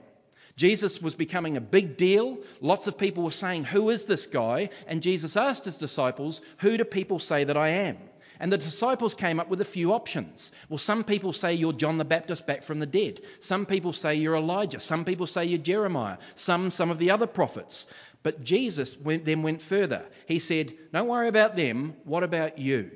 Jesus 0.56 1.02
was 1.02 1.16
becoming 1.16 1.58
a 1.58 1.62
big 1.62 1.98
deal. 1.98 2.38
Lots 2.62 2.88
of 2.88 2.98
people 2.98 3.24
were 3.24 3.32
saying, 3.32 3.64
Who 3.66 3.90
is 3.90 4.06
this 4.06 4.28
guy? 4.28 4.70
And 4.88 5.02
Jesus 5.02 5.36
asked 5.36 5.66
his 5.66 5.78
disciples, 5.78 6.42
Who 6.60 6.78
do 6.78 6.84
people 6.84 7.20
say 7.20 7.44
that 7.44 7.58
I 7.58 7.70
am? 7.70 7.98
And 8.40 8.52
the 8.52 8.58
disciples 8.58 9.14
came 9.16 9.40
up 9.40 9.50
with 9.50 9.62
a 9.62 9.66
few 9.66 9.94
options. 9.94 10.52
Well, 10.68 10.78
some 10.78 11.04
people 11.04 11.34
say 11.34 11.54
you're 11.54 11.74
John 11.74 11.98
the 11.98 12.06
Baptist 12.06 12.46
back 12.46 12.64
from 12.64 12.80
the 12.80 12.86
dead. 12.86 13.22
Some 13.40 13.66
people 13.66 13.94
say 13.94 14.16
you're 14.16 14.36
Elijah. 14.36 14.80
Some 14.80 15.06
people 15.06 15.28
say 15.28 15.46
you're 15.46 15.60
Jeremiah. 15.60 16.18
Some, 16.36 16.72
some 16.72 16.92
of 16.92 17.00
the 17.00 17.12
other 17.12 17.28
prophets. 17.28 17.88
But 18.22 18.44
Jesus 18.44 18.98
went, 19.00 19.26
then 19.26 19.44
went 19.44 19.62
further. 19.62 20.06
He 20.28 20.40
said, 20.40 20.74
Don't 20.92 21.08
worry 21.08 21.28
about 21.28 21.56
them. 21.56 21.96
What 22.06 22.24
about 22.24 22.58
you? 22.58 22.92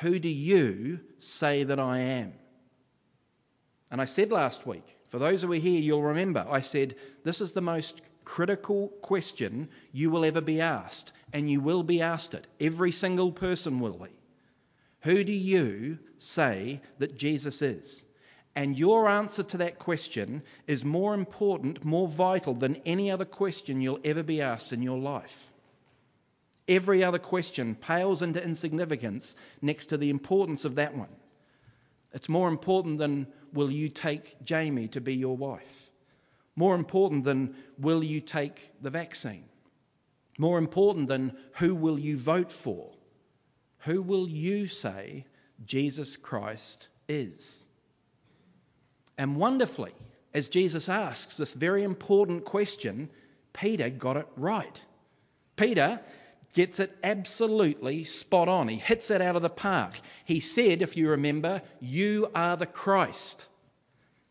Who 0.00 0.18
do 0.18 0.28
you 0.28 1.00
say 1.18 1.64
that 1.64 1.80
I 1.80 1.98
am? 1.98 2.34
And 3.90 4.00
I 4.00 4.04
said 4.04 4.30
last 4.30 4.66
week, 4.66 4.84
for 5.08 5.18
those 5.18 5.42
who 5.42 5.48
were 5.48 5.56
here, 5.56 5.80
you'll 5.80 6.02
remember, 6.02 6.46
I 6.48 6.60
said, 6.60 6.96
This 7.24 7.40
is 7.40 7.52
the 7.52 7.60
most 7.60 8.02
critical 8.24 8.88
question 9.00 9.68
you 9.92 10.10
will 10.10 10.24
ever 10.24 10.40
be 10.40 10.60
asked. 10.60 11.12
And 11.32 11.50
you 11.50 11.60
will 11.60 11.82
be 11.82 12.02
asked 12.02 12.34
it. 12.34 12.46
Every 12.60 12.92
single 12.92 13.32
person 13.32 13.80
will 13.80 13.98
be. 13.98 14.10
Who 15.02 15.24
do 15.24 15.32
you 15.32 15.98
say 16.18 16.80
that 16.98 17.18
Jesus 17.18 17.62
is? 17.62 18.04
And 18.54 18.76
your 18.76 19.08
answer 19.08 19.42
to 19.44 19.58
that 19.58 19.78
question 19.78 20.42
is 20.66 20.84
more 20.84 21.14
important, 21.14 21.84
more 21.84 22.08
vital 22.08 22.54
than 22.54 22.82
any 22.84 23.10
other 23.10 23.24
question 23.24 23.80
you'll 23.80 24.00
ever 24.04 24.22
be 24.22 24.42
asked 24.42 24.72
in 24.72 24.82
your 24.82 24.98
life. 24.98 25.52
Every 26.66 27.04
other 27.04 27.18
question 27.18 27.76
pales 27.76 28.20
into 28.20 28.44
insignificance 28.44 29.36
next 29.62 29.86
to 29.86 29.96
the 29.96 30.10
importance 30.10 30.64
of 30.64 30.74
that 30.74 30.94
one. 30.96 31.14
It's 32.12 32.28
more 32.28 32.48
important 32.48 32.98
than 32.98 33.26
will 33.52 33.70
you 33.70 33.88
take 33.88 34.42
Jamie 34.44 34.88
to 34.88 35.00
be 35.00 35.14
your 35.14 35.36
wife? 35.36 35.90
More 36.56 36.74
important 36.74 37.24
than 37.24 37.54
will 37.78 38.02
you 38.02 38.20
take 38.20 38.70
the 38.82 38.90
vaccine? 38.90 39.44
More 40.38 40.58
important 40.58 41.08
than 41.08 41.36
who 41.54 41.74
will 41.74 41.98
you 41.98 42.18
vote 42.18 42.52
for? 42.52 42.90
Who 43.80 44.02
will 44.02 44.28
you 44.28 44.68
say 44.68 45.24
Jesus 45.64 46.16
Christ 46.16 46.88
is? 47.08 47.64
And 49.16 49.36
wonderfully, 49.36 49.92
as 50.34 50.48
Jesus 50.48 50.88
asks 50.88 51.36
this 51.36 51.52
very 51.52 51.82
important 51.82 52.44
question, 52.44 53.10
Peter 53.52 53.90
got 53.90 54.16
it 54.16 54.28
right. 54.36 54.80
Peter 55.56 56.00
gets 56.54 56.80
it 56.80 56.96
absolutely 57.02 58.04
spot 58.04 58.48
on. 58.48 58.68
He 58.68 58.76
hits 58.76 59.10
it 59.10 59.20
out 59.20 59.36
of 59.36 59.42
the 59.42 59.50
park. 59.50 60.00
He 60.24 60.40
said, 60.40 60.82
if 60.82 60.96
you 60.96 61.10
remember, 61.10 61.62
You 61.80 62.30
are 62.34 62.56
the 62.56 62.66
Christ. 62.66 63.46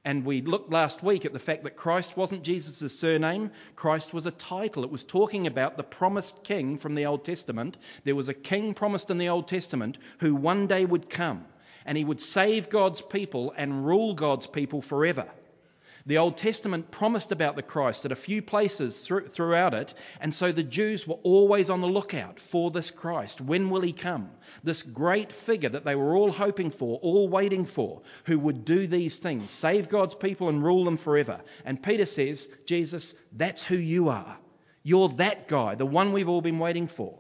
And 0.03 0.24
we 0.24 0.41
looked 0.41 0.71
last 0.71 1.03
week 1.03 1.25
at 1.25 1.33
the 1.33 1.39
fact 1.39 1.65
that 1.65 1.75
Christ 1.75 2.15
wasn't 2.15 2.43
Jesus' 2.43 2.97
surname, 2.97 3.51
Christ 3.75 4.13
was 4.13 4.25
a 4.25 4.31
title. 4.31 4.86
It 4.86 4.89
was 4.89 5.03
talking 5.03 5.47
about 5.47 5.75
the 5.75 5.83
promised 5.83 6.45
king 6.45 6.77
from 6.77 6.95
the 6.95 7.07
Old 7.07 7.25
Testament. 7.25 7.75
There 8.05 8.15
was 8.15 8.29
a 8.29 8.33
king 8.33 8.74
promised 8.74 9.12
in 9.12 9.17
the 9.17 9.27
Old 9.27 9.50
Testament 9.50 9.97
who 10.19 10.33
one 10.33 10.67
day 10.67 10.86
would 10.86 11.09
come 11.09 11.43
and 11.86 11.97
he 11.97 12.05
would 12.05 12.21
save 12.21 12.69
God's 12.69 13.01
people 13.01 13.53
and 13.57 13.86
rule 13.86 14.13
God's 14.13 14.47
people 14.47 14.81
forever. 14.81 15.27
The 16.07 16.19
Old 16.19 16.37
Testament 16.37 16.89
promised 16.89 17.33
about 17.33 17.57
the 17.57 17.61
Christ 17.61 18.05
at 18.05 18.13
a 18.13 18.15
few 18.15 18.41
places 18.41 19.05
throughout 19.05 19.73
it, 19.73 19.93
and 20.21 20.33
so 20.33 20.53
the 20.53 20.63
Jews 20.63 21.05
were 21.05 21.19
always 21.21 21.69
on 21.69 21.81
the 21.81 21.87
lookout 21.89 22.39
for 22.39 22.71
this 22.71 22.91
Christ. 22.91 23.41
When 23.41 23.69
will 23.69 23.81
he 23.81 23.91
come? 23.91 24.29
This 24.63 24.83
great 24.83 25.33
figure 25.33 25.67
that 25.67 25.83
they 25.83 25.95
were 25.95 26.15
all 26.15 26.31
hoping 26.31 26.71
for, 26.71 26.97
all 26.99 27.27
waiting 27.27 27.65
for, 27.65 28.03
who 28.23 28.39
would 28.39 28.63
do 28.63 28.87
these 28.87 29.17
things, 29.17 29.51
save 29.51 29.89
God's 29.89 30.15
people 30.15 30.47
and 30.47 30.63
rule 30.63 30.85
them 30.85 30.95
forever. 30.95 31.41
And 31.65 31.83
Peter 31.83 32.05
says, 32.05 32.47
Jesus, 32.65 33.13
that's 33.33 33.61
who 33.61 33.75
you 33.75 34.07
are. 34.07 34.37
You're 34.83 35.09
that 35.09 35.49
guy, 35.49 35.75
the 35.75 35.85
one 35.85 36.13
we've 36.13 36.29
all 36.29 36.39
been 36.39 36.59
waiting 36.59 36.87
for. 36.87 37.19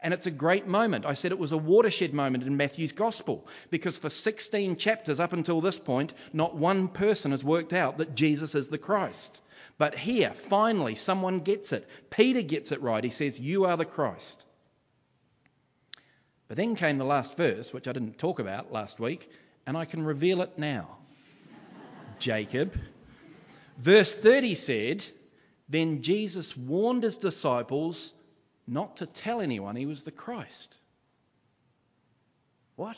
And 0.00 0.12
it's 0.12 0.26
a 0.26 0.30
great 0.30 0.66
moment. 0.66 1.06
I 1.06 1.14
said 1.14 1.32
it 1.32 1.38
was 1.38 1.52
a 1.52 1.58
watershed 1.58 2.12
moment 2.12 2.44
in 2.44 2.56
Matthew's 2.56 2.92
gospel 2.92 3.46
because 3.70 3.96
for 3.96 4.10
16 4.10 4.76
chapters 4.76 5.20
up 5.20 5.32
until 5.32 5.60
this 5.60 5.78
point, 5.78 6.14
not 6.32 6.56
one 6.56 6.88
person 6.88 7.30
has 7.30 7.42
worked 7.42 7.72
out 7.72 7.98
that 7.98 8.14
Jesus 8.14 8.54
is 8.54 8.68
the 8.68 8.78
Christ. 8.78 9.40
But 9.78 9.98
here, 9.98 10.30
finally, 10.30 10.94
someone 10.94 11.40
gets 11.40 11.72
it. 11.72 11.88
Peter 12.10 12.42
gets 12.42 12.72
it 12.72 12.82
right. 12.82 13.02
He 13.02 13.10
says, 13.10 13.38
You 13.38 13.66
are 13.66 13.76
the 13.76 13.84
Christ. 13.84 14.44
But 16.48 16.56
then 16.56 16.76
came 16.76 16.98
the 16.98 17.04
last 17.04 17.36
verse, 17.36 17.72
which 17.72 17.88
I 17.88 17.92
didn't 17.92 18.18
talk 18.18 18.38
about 18.38 18.72
last 18.72 19.00
week, 19.00 19.28
and 19.66 19.76
I 19.76 19.84
can 19.84 20.04
reveal 20.04 20.42
it 20.42 20.58
now. 20.58 20.96
Jacob. 22.18 22.74
Verse 23.78 24.16
30 24.16 24.54
said, 24.54 25.04
Then 25.68 26.02
Jesus 26.02 26.56
warned 26.56 27.02
his 27.02 27.16
disciples 27.16 28.14
not 28.66 28.98
to 28.98 29.06
tell 29.06 29.40
anyone 29.40 29.76
he 29.76 29.86
was 29.86 30.02
the 30.02 30.10
Christ. 30.10 30.76
What? 32.76 32.96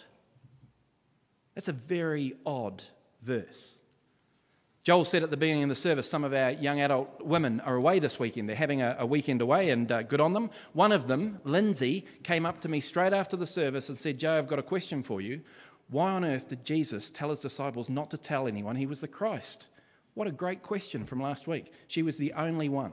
That's 1.54 1.68
a 1.68 1.72
very 1.72 2.34
odd 2.46 2.82
verse. 3.22 3.76
Joel 4.84 5.04
said 5.04 5.22
at 5.22 5.30
the 5.30 5.36
beginning 5.36 5.64
of 5.64 5.68
the 5.68 5.76
service, 5.76 6.08
some 6.08 6.24
of 6.24 6.32
our 6.32 6.52
young 6.52 6.80
adult 6.80 7.20
women 7.22 7.60
are 7.60 7.74
away 7.74 7.98
this 7.98 8.18
weekend. 8.18 8.48
They're 8.48 8.56
having 8.56 8.80
a, 8.80 8.96
a 9.00 9.06
weekend 9.06 9.42
away, 9.42 9.68
and 9.68 9.90
uh, 9.92 10.02
good 10.02 10.20
on 10.20 10.32
them. 10.32 10.50
One 10.72 10.92
of 10.92 11.06
them, 11.06 11.40
Lindsay, 11.44 12.06
came 12.22 12.46
up 12.46 12.62
to 12.62 12.68
me 12.68 12.80
straight 12.80 13.12
after 13.12 13.36
the 13.36 13.46
service 13.46 13.90
and 13.90 13.98
said, 13.98 14.18
Joe, 14.18 14.38
I've 14.38 14.48
got 14.48 14.58
a 14.58 14.62
question 14.62 15.02
for 15.02 15.20
you. 15.20 15.42
Why 15.90 16.12
on 16.12 16.24
earth 16.24 16.48
did 16.48 16.64
Jesus 16.64 17.10
tell 17.10 17.30
his 17.30 17.40
disciples 17.40 17.90
not 17.90 18.12
to 18.12 18.18
tell 18.18 18.46
anyone 18.46 18.76
he 18.76 18.86
was 18.86 19.00
the 19.00 19.08
Christ? 19.08 19.66
What 20.14 20.26
a 20.26 20.32
great 20.32 20.62
question 20.62 21.04
from 21.04 21.20
last 21.20 21.46
week. 21.46 21.70
She 21.88 22.02
was 22.02 22.16
the 22.16 22.32
only 22.32 22.68
one. 22.68 22.92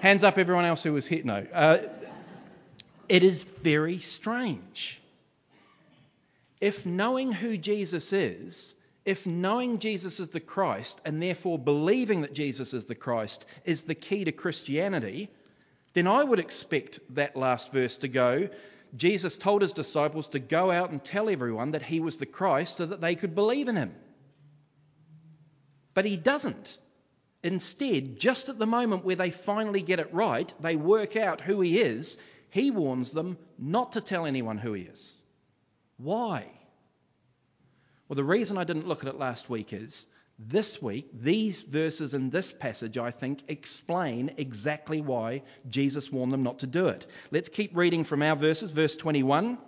Hands 0.00 0.22
up, 0.24 0.38
everyone 0.38 0.64
else 0.64 0.82
who 0.82 0.92
was 0.92 1.06
hit. 1.06 1.24
No. 1.24 1.44
Uh, 1.52 1.78
it 3.08 3.22
is 3.22 3.44
very 3.44 3.98
strange. 3.98 5.00
If 6.60 6.84
knowing 6.84 7.32
who 7.32 7.56
Jesus 7.56 8.12
is, 8.12 8.74
if 9.04 9.26
knowing 9.26 9.78
Jesus 9.78 10.20
is 10.20 10.28
the 10.28 10.40
Christ 10.40 11.00
and 11.04 11.22
therefore 11.22 11.58
believing 11.58 12.22
that 12.22 12.34
Jesus 12.34 12.74
is 12.74 12.84
the 12.84 12.94
Christ 12.94 13.46
is 13.64 13.84
the 13.84 13.94
key 13.94 14.24
to 14.24 14.32
Christianity, 14.32 15.30
then 15.94 16.06
I 16.06 16.22
would 16.22 16.38
expect 16.38 17.00
that 17.14 17.36
last 17.36 17.72
verse 17.72 17.98
to 17.98 18.08
go 18.08 18.48
Jesus 18.96 19.36
told 19.36 19.62
his 19.62 19.72
disciples 19.72 20.28
to 20.28 20.38
go 20.38 20.70
out 20.70 20.90
and 20.90 21.02
tell 21.02 21.28
everyone 21.28 21.72
that 21.72 21.82
he 21.82 22.00
was 22.00 22.16
the 22.16 22.26
Christ 22.26 22.76
so 22.76 22.86
that 22.86 23.00
they 23.00 23.14
could 23.14 23.34
believe 23.34 23.68
in 23.68 23.76
him. 23.76 23.94
But 25.94 26.04
he 26.04 26.16
doesn't. 26.16 26.78
Instead, 27.42 28.18
just 28.18 28.48
at 28.48 28.58
the 28.58 28.66
moment 28.66 29.04
where 29.04 29.16
they 29.16 29.30
finally 29.30 29.82
get 29.82 30.00
it 30.00 30.12
right, 30.12 30.52
they 30.60 30.76
work 30.76 31.16
out 31.16 31.40
who 31.40 31.60
he 31.60 31.80
is, 31.80 32.16
he 32.50 32.70
warns 32.70 33.12
them 33.12 33.38
not 33.58 33.92
to 33.92 34.00
tell 34.00 34.26
anyone 34.26 34.58
who 34.58 34.72
he 34.72 34.82
is. 34.82 35.20
Why? 35.98 36.46
Well, 38.08 38.16
the 38.16 38.24
reason 38.24 38.58
I 38.58 38.64
didn't 38.64 38.88
look 38.88 39.02
at 39.02 39.08
it 39.08 39.18
last 39.18 39.48
week 39.50 39.72
is 39.72 40.06
this 40.38 40.80
week, 40.80 41.10
these 41.12 41.62
verses 41.62 42.14
in 42.14 42.30
this 42.30 42.52
passage, 42.52 42.96
I 42.96 43.10
think, 43.10 43.42
explain 43.48 44.32
exactly 44.36 45.00
why 45.00 45.42
Jesus 45.68 46.12
warned 46.12 46.32
them 46.32 46.44
not 46.44 46.60
to 46.60 46.66
do 46.66 46.88
it. 46.88 47.06
Let's 47.32 47.48
keep 47.48 47.76
reading 47.76 48.04
from 48.04 48.22
our 48.22 48.36
verses. 48.36 48.70
Verse 48.70 48.94
21. 48.94 49.58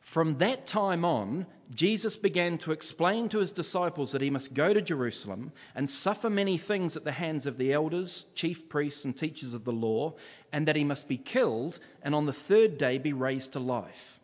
From 0.00 0.38
that 0.38 0.66
time 0.66 1.04
on, 1.04 1.46
Jesus 1.72 2.16
began 2.16 2.58
to 2.58 2.72
explain 2.72 3.28
to 3.28 3.38
his 3.38 3.52
disciples 3.52 4.12
that 4.12 4.22
he 4.22 4.30
must 4.30 4.54
go 4.54 4.72
to 4.74 4.82
Jerusalem 4.82 5.52
and 5.74 5.88
suffer 5.88 6.28
many 6.28 6.58
things 6.58 6.96
at 6.96 7.04
the 7.04 7.12
hands 7.12 7.46
of 7.46 7.56
the 7.58 7.72
elders, 7.72 8.26
chief 8.34 8.68
priests, 8.68 9.04
and 9.04 9.16
teachers 9.16 9.54
of 9.54 9.64
the 9.64 9.72
law, 9.72 10.14
and 10.52 10.66
that 10.66 10.76
he 10.76 10.84
must 10.84 11.06
be 11.06 11.16
killed 11.16 11.78
and 12.02 12.14
on 12.14 12.26
the 12.26 12.32
third 12.32 12.76
day 12.76 12.98
be 12.98 13.12
raised 13.12 13.52
to 13.52 13.60
life. 13.60 14.18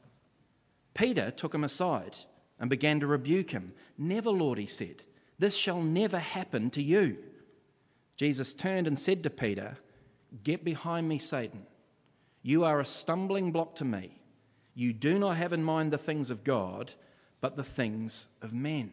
Peter 0.95 1.31
took 1.31 1.55
him 1.55 1.63
aside 1.63 2.17
and 2.59 2.69
began 2.69 3.01
to 3.01 3.07
rebuke 3.07 3.51
him. 3.51 3.73
Never, 3.97 4.31
Lord, 4.31 4.59
he 4.59 4.67
said, 4.67 5.05
this 5.39 5.55
shall 5.55 5.83
never 5.83 6.19
happen 6.19 6.71
to 6.71 6.83
you. 6.83 7.19
Jesus 8.17 8.55
turned 8.55 8.87
and 8.87 8.99
said 8.99 9.25
to 9.25 9.31
Peter, 9.31 9.77
Get 10.43 10.65
behind 10.65 11.09
me, 11.09 11.19
Satan. 11.19 11.67
You 12.43 12.65
are 12.65 12.81
a 12.81 12.87
stumbling 12.87 13.53
block 13.53 13.77
to 13.77 13.85
me 13.85 14.19
you 14.77 14.93
do 14.93 15.19
not 15.19 15.39
have 15.39 15.55
in 15.55 15.65
mind 15.65 15.91
the 15.91 15.99
things 15.99 16.31
of 16.31 16.45
God, 16.45 16.93
but 17.41 17.57
the 17.57 17.65
things 17.65 18.29
of 18.43 18.53
men. 18.53 18.93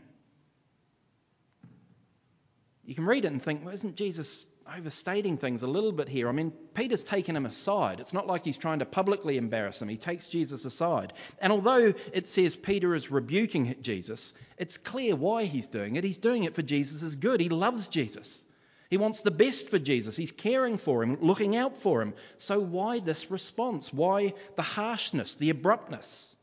You 2.86 2.96
can 2.96 3.06
read 3.06 3.26
it 3.26 3.32
and 3.32 3.44
think, 3.44 3.64
well, 3.64 3.74
isn't 3.74 3.96
Jesus 3.96 4.46
overstating 4.78 5.38
things 5.38 5.62
a 5.62 5.68
little 5.68 5.92
bit 5.92 6.08
here? 6.08 6.30
I 6.30 6.32
mean, 6.32 6.52
Peter's 6.74 7.04
taken 7.04 7.36
him 7.36 7.46
aside. 7.46 8.00
It's 8.00 8.14
not 8.14 8.28
like 8.28 8.46
he's 8.46 8.58
trying 8.58 8.80
to 8.80 8.86
publicly 8.86 9.38
embarrass 9.38 9.82
him. 9.82 9.90
He 9.90 9.98
takes 9.98 10.28
Jesus 10.28 10.64
aside. 10.64 11.12
And 11.40 11.52
although 11.52 11.94
it 12.14 12.28
says 12.28 12.56
Peter 12.56 12.96
is 12.96 13.12
rebuking 13.12 13.76
Jesus, 13.82 14.34
it's 14.58 14.78
clear 14.78 15.18
why 15.18 15.44
he's 15.44 15.68
doing 15.68 15.98
it. 15.98 16.06
He's 16.06 16.18
doing 16.18 16.46
it 16.46 16.56
for 16.56 16.62
Jesus' 16.62 17.16
good. 17.16 17.42
He 17.42 17.50
loves 17.50 17.90
Jesus. 17.90 18.46
He 18.94 18.98
wants 18.98 19.22
the 19.22 19.32
best 19.32 19.70
for 19.70 19.80
Jesus. 19.80 20.16
He's 20.16 20.32
caring 20.32 20.78
for 20.78 21.02
him, 21.02 21.18
looking 21.20 21.56
out 21.56 21.80
for 21.80 22.00
him. 22.00 22.14
So, 22.38 22.60
why 22.60 23.00
this 23.00 23.32
response? 23.32 23.92
Why 23.92 24.36
the 24.56 24.62
harshness, 24.62 25.36
the 25.36 25.50
abruptness? 25.50 26.36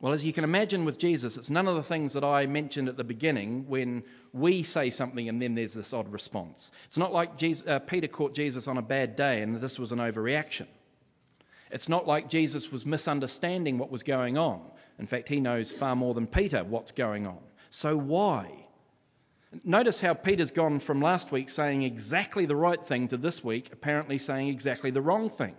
Well, 0.00 0.12
as 0.12 0.24
you 0.24 0.32
can 0.32 0.42
imagine 0.42 0.84
with 0.84 0.98
Jesus, 0.98 1.36
it's 1.36 1.48
none 1.48 1.68
of 1.68 1.76
the 1.76 1.84
things 1.84 2.14
that 2.14 2.24
I 2.24 2.46
mentioned 2.46 2.88
at 2.88 2.96
the 2.96 3.04
beginning 3.04 3.68
when 3.68 4.02
we 4.32 4.64
say 4.64 4.90
something 4.90 5.28
and 5.28 5.40
then 5.40 5.54
there's 5.54 5.74
this 5.74 5.92
odd 5.92 6.10
response. 6.12 6.72
It's 6.86 6.98
not 6.98 7.12
like 7.12 7.38
Jesus, 7.38 7.64
uh, 7.64 7.78
Peter 7.78 8.08
caught 8.08 8.34
Jesus 8.34 8.66
on 8.66 8.78
a 8.78 8.82
bad 8.82 9.14
day 9.14 9.42
and 9.42 9.60
this 9.60 9.78
was 9.78 9.92
an 9.92 10.00
overreaction. 10.00 10.66
It's 11.70 11.88
not 11.88 12.04
like 12.04 12.28
Jesus 12.28 12.72
was 12.72 12.84
misunderstanding 12.84 13.78
what 13.78 13.92
was 13.92 14.02
going 14.02 14.38
on. 14.38 14.60
In 14.98 15.06
fact, 15.06 15.28
he 15.28 15.40
knows 15.40 15.70
far 15.70 15.94
more 15.94 16.14
than 16.14 16.26
Peter 16.26 16.64
what's 16.64 16.90
going 16.90 17.28
on. 17.28 17.38
So, 17.70 17.96
why? 17.96 18.63
Notice 19.62 20.00
how 20.00 20.14
Peter's 20.14 20.50
gone 20.50 20.80
from 20.80 21.00
last 21.00 21.30
week 21.30 21.48
saying 21.48 21.82
exactly 21.82 22.46
the 22.46 22.56
right 22.56 22.82
thing 22.84 23.08
to 23.08 23.16
this 23.16 23.44
week 23.44 23.68
apparently 23.72 24.18
saying 24.18 24.48
exactly 24.48 24.90
the 24.90 25.02
wrong 25.02 25.30
thing. 25.30 25.54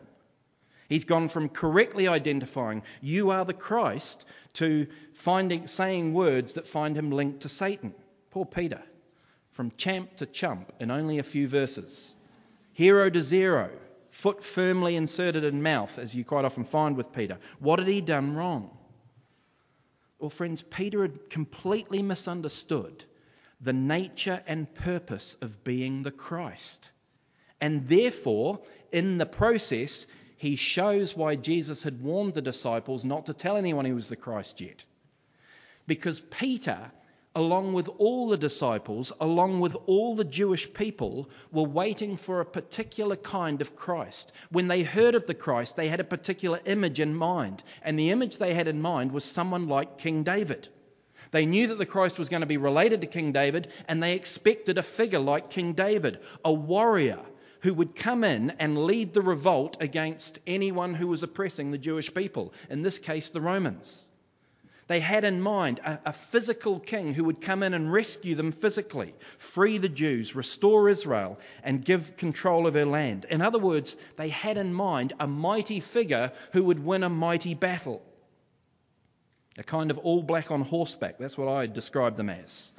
He's 0.89 1.05
gone 1.05 1.29
from 1.29 1.49
correctly 1.49 2.07
identifying 2.07 2.83
you 3.01 3.31
are 3.31 3.45
the 3.45 3.53
Christ 3.53 4.25
to 4.53 4.87
finding 5.13 5.67
saying 5.67 6.13
words 6.13 6.53
that 6.53 6.67
find 6.67 6.95
him 6.95 7.11
linked 7.11 7.41
to 7.41 7.49
Satan. 7.49 7.93
Poor 8.31 8.45
Peter. 8.45 8.81
From 9.51 9.71
champ 9.77 10.17
to 10.17 10.25
chump 10.25 10.73
in 10.79 10.91
only 10.91 11.19
a 11.19 11.23
few 11.23 11.47
verses. 11.47 12.15
Hero 12.73 13.09
to 13.09 13.23
zero. 13.23 13.71
Foot 14.11 14.43
firmly 14.43 14.95
inserted 14.95 15.43
in 15.43 15.63
mouth, 15.63 15.97
as 15.97 16.13
you 16.13 16.23
quite 16.23 16.45
often 16.45 16.65
find 16.65 16.97
with 16.97 17.13
Peter. 17.13 17.37
What 17.59 17.79
had 17.79 17.87
he 17.87 18.01
done 18.01 18.35
wrong? 18.35 18.69
Well, 20.19 20.29
friends, 20.29 20.61
Peter 20.61 21.01
had 21.01 21.29
completely 21.29 22.01
misunderstood 22.01 23.05
the 23.61 23.73
nature 23.73 24.43
and 24.47 24.73
purpose 24.73 25.37
of 25.41 25.63
being 25.63 26.01
the 26.01 26.11
Christ. 26.11 26.89
And 27.61 27.87
therefore, 27.87 28.61
in 28.91 29.17
the 29.17 29.25
process, 29.25 30.07
he 30.37 30.55
shows 30.55 31.15
why 31.15 31.35
Jesus 31.35 31.83
had 31.83 32.01
warned 32.01 32.33
the 32.33 32.41
disciples 32.41 33.05
not 33.05 33.27
to 33.27 33.33
tell 33.33 33.57
anyone 33.57 33.85
he 33.85 33.93
was 33.93 34.09
the 34.09 34.15
Christ 34.15 34.61
yet. 34.61 34.83
Because 35.87 36.19
Peter, 36.19 36.91
along 37.35 37.73
with 37.73 37.87
all 37.97 38.27
the 38.27 38.37
disciples, 38.37 39.11
along 39.19 39.59
with 39.59 39.75
all 39.85 40.15
the 40.15 40.25
Jewish 40.25 40.73
people, 40.73 41.29
were 41.51 41.63
waiting 41.63 42.17
for 42.17 42.41
a 42.41 42.45
particular 42.45 43.15
kind 43.15 43.61
of 43.61 43.75
Christ. 43.75 44.33
When 44.49 44.67
they 44.67 44.83
heard 44.83 45.15
of 45.15 45.25
the 45.25 45.33
Christ, 45.33 45.75
they 45.75 45.87
had 45.87 45.99
a 45.99 46.05
particular 46.05 46.59
image 46.65 46.99
in 46.99 47.15
mind. 47.15 47.63
And 47.81 47.97
the 47.97 48.11
image 48.11 48.37
they 48.37 48.53
had 48.53 48.67
in 48.67 48.81
mind 48.81 49.11
was 49.11 49.23
someone 49.23 49.67
like 49.67 49.97
King 49.97 50.23
David. 50.23 50.67
They 51.35 51.45
knew 51.45 51.67
that 51.67 51.77
the 51.77 51.85
Christ 51.85 52.17
was 52.17 52.29
going 52.29 52.43
to 52.43 52.47
be 52.47 52.55
related 52.55 53.01
to 53.01 53.07
King 53.07 53.33
David, 53.33 53.67
and 53.89 54.01
they 54.01 54.13
expected 54.13 54.77
a 54.77 54.83
figure 54.83 55.19
like 55.19 55.49
King 55.49 55.73
David, 55.73 56.19
a 56.45 56.53
warrior 56.53 57.19
who 57.59 57.73
would 57.73 57.93
come 57.93 58.23
in 58.23 58.51
and 58.51 58.85
lead 58.85 59.13
the 59.13 59.21
revolt 59.21 59.75
against 59.81 60.39
anyone 60.47 60.93
who 60.93 61.07
was 61.07 61.23
oppressing 61.23 61.71
the 61.71 61.77
Jewish 61.77 62.13
people, 62.13 62.53
in 62.69 62.83
this 62.83 62.99
case, 62.99 63.31
the 63.31 63.41
Romans. 63.41 64.07
They 64.87 65.01
had 65.01 65.25
in 65.25 65.41
mind 65.41 65.81
a, 65.83 65.99
a, 66.05 66.13
physical 66.13 66.79
king 66.79 67.13
who 67.13 67.25
would 67.25 67.41
come 67.41 67.63
in 67.63 67.73
and 67.73 67.91
rescue 67.91 68.35
them 68.35 68.53
physically, 68.53 69.13
free 69.37 69.77
the 69.77 69.89
Jews, 69.89 70.35
restore 70.35 70.87
Israel, 70.87 71.37
and 71.63 71.83
give 71.83 72.15
control 72.15 72.65
of 72.65 72.73
their 72.73 72.85
land. 72.85 73.25
In 73.29 73.41
other 73.41 73.59
words, 73.59 73.97
they 74.15 74.29
had 74.29 74.57
in 74.57 74.73
mind 74.73 75.11
a 75.19 75.27
mighty 75.27 75.81
figure 75.81 76.31
who 76.53 76.63
would 76.63 76.85
win 76.85 77.03
a 77.03 77.09
mighty 77.09 77.55
battle. 77.55 78.01
A 79.57 79.63
kind 79.63 79.91
of 79.91 79.97
all 79.99 80.21
black 80.21 80.51
on 80.51 80.61
horseback. 80.61 81.17
That's 81.17 81.37
what 81.37 81.47
I 81.47 81.67
describe 81.67 82.17
them 82.17 82.29
as. 82.29 82.71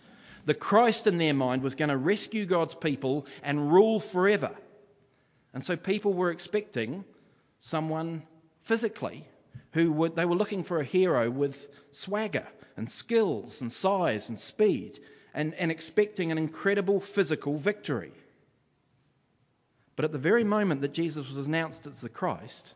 The 0.45 0.55
Christ 0.55 1.07
in 1.07 1.19
their 1.19 1.35
mind 1.35 1.63
was 1.63 1.75
going 1.75 1.89
to 1.89 1.97
rescue 1.97 2.47
God's 2.47 2.75
people 2.75 3.27
and 3.43 3.73
rule 3.73 3.99
forever. 3.99 4.55
And 5.53 5.65
so 5.65 5.77
people 5.77 6.13
were 6.13 6.31
expecting 6.31 7.05
someone 7.61 8.23
physically 8.63 9.27
who 9.73 10.09
they 10.11 10.25
were 10.25 10.35
looking 10.35 10.65
for 10.65 10.81
a 10.81 10.85
hero 10.85 11.31
with 11.31 11.69
swagger 11.93 12.47
and 12.77 12.91
skills 12.91 13.61
and 13.61 13.73
size 13.73 14.29
and 14.29 14.39
speed 14.39 15.01
and, 15.35 15.55
and 15.55 15.71
expecting 15.71 16.31
an 16.31 16.39
incredible 16.39 17.01
physical 17.01 17.57
victory. 17.57 18.13
But 19.97 20.05
at 20.05 20.13
the 20.13 20.19
very 20.19 20.45
moment 20.45 20.83
that 20.83 20.93
Jesus 20.93 21.29
was 21.29 21.47
announced 21.47 21.87
as 21.87 22.03
the 22.03 22.09
Christ, 22.09 22.75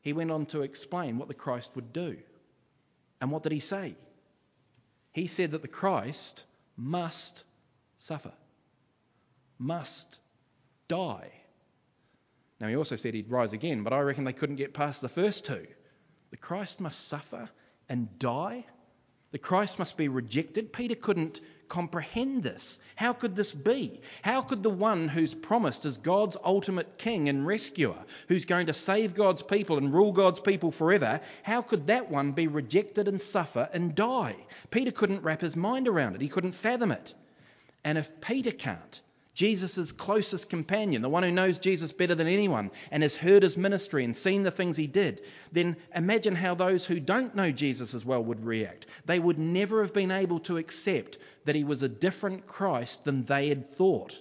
he 0.00 0.12
went 0.12 0.30
on 0.30 0.46
to 0.46 0.62
explain 0.62 1.18
what 1.18 1.28
the 1.28 1.34
Christ 1.34 1.70
would 1.74 1.92
do. 1.92 2.16
And 3.20 3.30
what 3.30 3.42
did 3.42 3.52
he 3.52 3.60
say? 3.60 3.96
He 5.12 5.26
said 5.26 5.52
that 5.52 5.62
the 5.62 5.68
Christ 5.68 6.44
must 6.76 7.44
suffer, 7.96 8.32
must 9.58 10.18
die. 10.86 11.30
Now, 12.60 12.68
he 12.68 12.76
also 12.76 12.96
said 12.96 13.14
he'd 13.14 13.30
rise 13.30 13.52
again, 13.52 13.82
but 13.82 13.92
I 13.92 14.00
reckon 14.00 14.24
they 14.24 14.32
couldn't 14.32 14.56
get 14.56 14.74
past 14.74 15.00
the 15.00 15.08
first 15.08 15.44
two. 15.44 15.66
The 16.30 16.36
Christ 16.36 16.80
must 16.80 17.08
suffer 17.08 17.48
and 17.88 18.18
die. 18.18 18.64
The 19.30 19.38
Christ 19.38 19.78
must 19.78 19.96
be 19.96 20.08
rejected. 20.08 20.72
Peter 20.72 20.94
couldn't 20.94 21.40
comprehend 21.68 22.42
this. 22.42 22.80
How 22.96 23.12
could 23.12 23.36
this 23.36 23.52
be? 23.52 24.00
How 24.22 24.40
could 24.40 24.62
the 24.62 24.70
one 24.70 25.08
who's 25.08 25.34
promised 25.34 25.84
as 25.84 25.96
God's 25.96 26.36
ultimate 26.44 26.98
king 26.98 27.28
and 27.28 27.46
rescuer, 27.46 27.96
who's 28.28 28.44
going 28.44 28.66
to 28.66 28.74
save 28.74 29.14
God's 29.14 29.42
people 29.42 29.78
and 29.78 29.92
rule 29.92 30.12
God's 30.12 30.40
people 30.40 30.72
forever, 30.72 31.20
how 31.42 31.62
could 31.62 31.86
that 31.86 32.10
one 32.10 32.32
be 32.32 32.46
rejected 32.46 33.08
and 33.08 33.20
suffer 33.20 33.68
and 33.72 33.94
die? 33.94 34.36
Peter 34.70 34.90
couldn't 34.90 35.22
wrap 35.22 35.40
his 35.40 35.56
mind 35.56 35.88
around 35.88 36.14
it. 36.14 36.20
He 36.20 36.28
couldn't 36.28 36.52
fathom 36.52 36.92
it. 36.92 37.14
And 37.84 37.96
if 37.96 38.20
Peter 38.20 38.50
can't, 38.50 39.00
Jesus' 39.38 39.92
closest 39.92 40.50
companion, 40.50 41.00
the 41.00 41.08
one 41.08 41.22
who 41.22 41.30
knows 41.30 41.60
Jesus 41.60 41.92
better 41.92 42.16
than 42.16 42.26
anyone 42.26 42.72
and 42.90 43.04
has 43.04 43.14
heard 43.14 43.44
his 43.44 43.56
ministry 43.56 44.04
and 44.04 44.16
seen 44.16 44.42
the 44.42 44.50
things 44.50 44.76
he 44.76 44.88
did, 44.88 45.22
then 45.52 45.76
imagine 45.94 46.34
how 46.34 46.56
those 46.56 46.84
who 46.84 46.98
don't 46.98 47.36
know 47.36 47.52
Jesus 47.52 47.94
as 47.94 48.04
well 48.04 48.20
would 48.24 48.44
react. 48.44 48.86
They 49.06 49.20
would 49.20 49.38
never 49.38 49.82
have 49.82 49.94
been 49.94 50.10
able 50.10 50.40
to 50.40 50.56
accept 50.56 51.18
that 51.44 51.54
he 51.54 51.62
was 51.62 51.84
a 51.84 51.88
different 51.88 52.48
Christ 52.48 53.04
than 53.04 53.22
they 53.22 53.48
had 53.48 53.64
thought. 53.64 54.20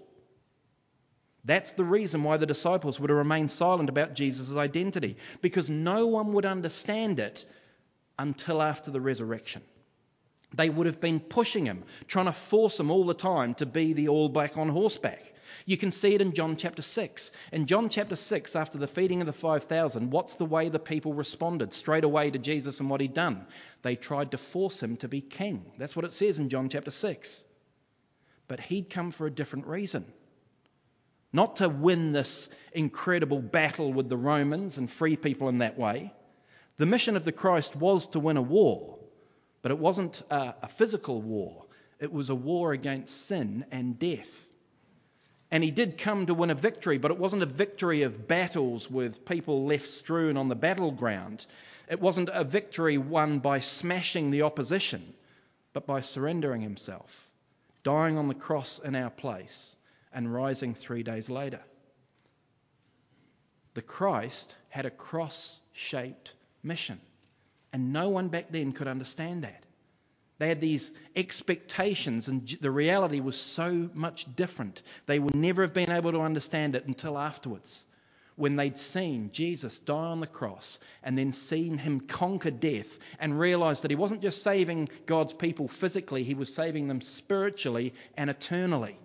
That's 1.44 1.72
the 1.72 1.84
reason 1.84 2.22
why 2.22 2.38
the 2.38 2.46
disciples 2.46 3.00
would 3.00 3.10
have 3.10 3.18
remained 3.18 3.50
silent 3.50 3.90
about 3.90 4.14
Jesus' 4.14 4.56
identity, 4.56 5.18
because 5.42 5.68
no 5.68 6.06
one 6.06 6.34
would 6.34 6.46
understand 6.46 7.20
it 7.20 7.44
until 8.20 8.62
after 8.62 8.92
the 8.92 9.02
resurrection. 9.02 9.64
They 10.54 10.70
would 10.70 10.88
have 10.88 11.00
been 11.00 11.20
pushing 11.20 11.66
him, 11.66 11.84
trying 12.08 12.26
to 12.26 12.32
force 12.32 12.80
him 12.80 12.90
all 12.90 13.06
the 13.06 13.14
time 13.14 13.54
to 13.56 13.66
be 13.66 13.94
the 13.94 14.08
all 14.08 14.30
black 14.30 14.58
on 14.58 14.70
horseback. 14.70 15.34
You 15.66 15.78
can 15.78 15.92
see 15.92 16.16
it 16.16 16.22
in 16.22 16.34
John 16.34 16.56
chapter 16.56 16.82
6. 16.82 17.32
In 17.52 17.66
John 17.66 17.90
chapter 17.90 18.16
6, 18.16 18.56
after 18.56 18.78
the 18.78 18.88
feeding 18.88 19.20
of 19.22 19.28
the 19.28 19.34
5,000, 19.34 20.12
what's 20.12 20.36
the 20.36 20.46
way 20.46 20.70
the 20.70 20.80
people 20.80 21.14
responded 21.14 21.74
straight 21.74 22.06
away 22.06 22.32
to 22.32 22.40
Jesus 22.40 22.80
and 22.80 22.90
what 22.90 23.02
he'd 23.02 23.14
done? 23.14 23.46
They 23.82 23.96
tried 23.96 24.32
to 24.32 24.38
force 24.38 24.82
him 24.82 24.96
to 24.98 25.10
be 25.10 25.20
king. 25.20 25.66
That's 25.78 25.96
what 25.96 26.06
it 26.06 26.14
says 26.14 26.40
in 26.40 26.50
John 26.50 26.70
chapter 26.70 26.92
6. 26.92 27.46
But 28.48 28.62
he'd 28.62 28.90
come 28.90 29.12
for 29.12 29.28
a 29.28 29.32
different 29.32 29.68
reason. 29.68 30.06
Not 31.34 31.58
to 31.58 31.68
win 31.68 32.14
this 32.14 32.50
incredible 32.72 33.42
battle 33.42 33.92
with 33.92 34.08
the 34.08 34.18
Romans 34.18 34.78
and 34.78 34.90
free 34.90 35.18
people 35.18 35.50
in 35.50 35.58
that 35.58 35.78
way. 35.78 36.14
The 36.78 36.86
mission 36.86 37.18
of 37.18 37.26
the 37.26 37.34
Christ 37.34 37.76
was 37.76 38.08
to 38.08 38.20
win 38.20 38.38
a 38.38 38.42
war. 38.42 38.97
But 39.68 39.74
it 39.74 39.80
wasn't 39.80 40.24
a, 40.30 40.56
a 40.62 40.70
physical 40.70 41.22
war, 41.22 41.66
it 42.00 42.10
was 42.10 42.30
a 42.30 42.36
war 42.36 42.72
against 42.72 43.26
sin 43.28 43.66
and 43.70 44.00
death. 44.00 44.48
And 45.52 45.62
he 45.62 45.72
did 45.72 45.98
come 45.98 46.26
to 46.28 46.34
win 46.34 46.52
a 46.52 46.56
victory, 46.56 46.98
but 46.98 47.12
it 47.12 47.20
wasn't 47.20 47.44
a 47.44 47.48
victory 47.48 48.04
of 48.04 48.30
battles 48.30 48.90
with 48.90 49.26
people 49.26 49.66
left 49.66 49.90
strewn 49.90 50.38
on 50.38 50.48
the 50.48 50.56
battleground. 50.56 51.46
It 51.90 52.00
wasn't 52.00 52.30
a 52.32 52.46
victory 52.46 52.98
won 52.98 53.40
by 53.40 53.60
smashing 53.60 54.32
the 54.32 54.44
opposition, 54.44 55.14
but 55.74 55.86
by 55.86 56.00
surrendering 56.00 56.62
himself, 56.62 57.30
dying 57.84 58.18
on 58.18 58.30
the 58.30 58.36
cross 58.36 58.80
in 58.80 58.96
our 58.96 59.10
place, 59.10 59.76
and 60.14 60.34
rising 60.34 60.76
three 60.76 61.04
days 61.04 61.30
later. 61.30 61.60
The 63.74 63.82
Christ 63.82 64.56
had 64.70 64.86
a 64.86 64.92
cross 64.92 65.60
shaped 65.74 66.36
mission. 66.64 67.02
And 67.74 67.94
no 67.94 68.10
one 68.10 68.30
back 68.30 68.48
then 68.50 68.72
could 68.72 68.88
understand 68.88 69.44
that. 69.44 69.64
They 70.40 70.48
had 70.48 70.62
these 70.62 70.92
expectations, 71.16 72.28
and 72.28 72.48
the 72.62 72.70
reality 72.70 73.20
was 73.20 73.40
so 73.40 73.90
much 73.94 74.36
different. 74.36 74.84
They 75.08 75.20
would 75.20 75.36
never 75.36 75.64
have 75.64 75.74
been 75.74 75.92
able 75.92 76.12
to 76.12 76.22
understand 76.22 76.76
it 76.76 76.86
until 76.86 77.18
afterwards, 77.18 77.84
when 78.36 78.56
they'd 78.56 78.78
seen 78.78 79.32
Jesus 79.32 79.80
die 79.80 79.96
on 79.96 80.20
the 80.20 80.28
cross 80.28 80.80
and 81.02 81.18
then 81.18 81.32
seen 81.32 81.80
him 81.80 82.02
conquer 82.02 82.52
death 82.52 83.00
and 83.20 83.40
realized 83.40 83.82
that 83.82 83.90
he 83.90 83.96
wasn't 83.96 84.22
just 84.22 84.44
saving 84.44 84.90
God's 85.08 85.34
people 85.34 85.68
physically, 85.68 86.24
he 86.24 86.36
was 86.36 86.54
saving 86.54 86.88
them 86.88 87.02
spiritually 87.02 87.96
and 88.16 88.30
eternally. 88.30 88.96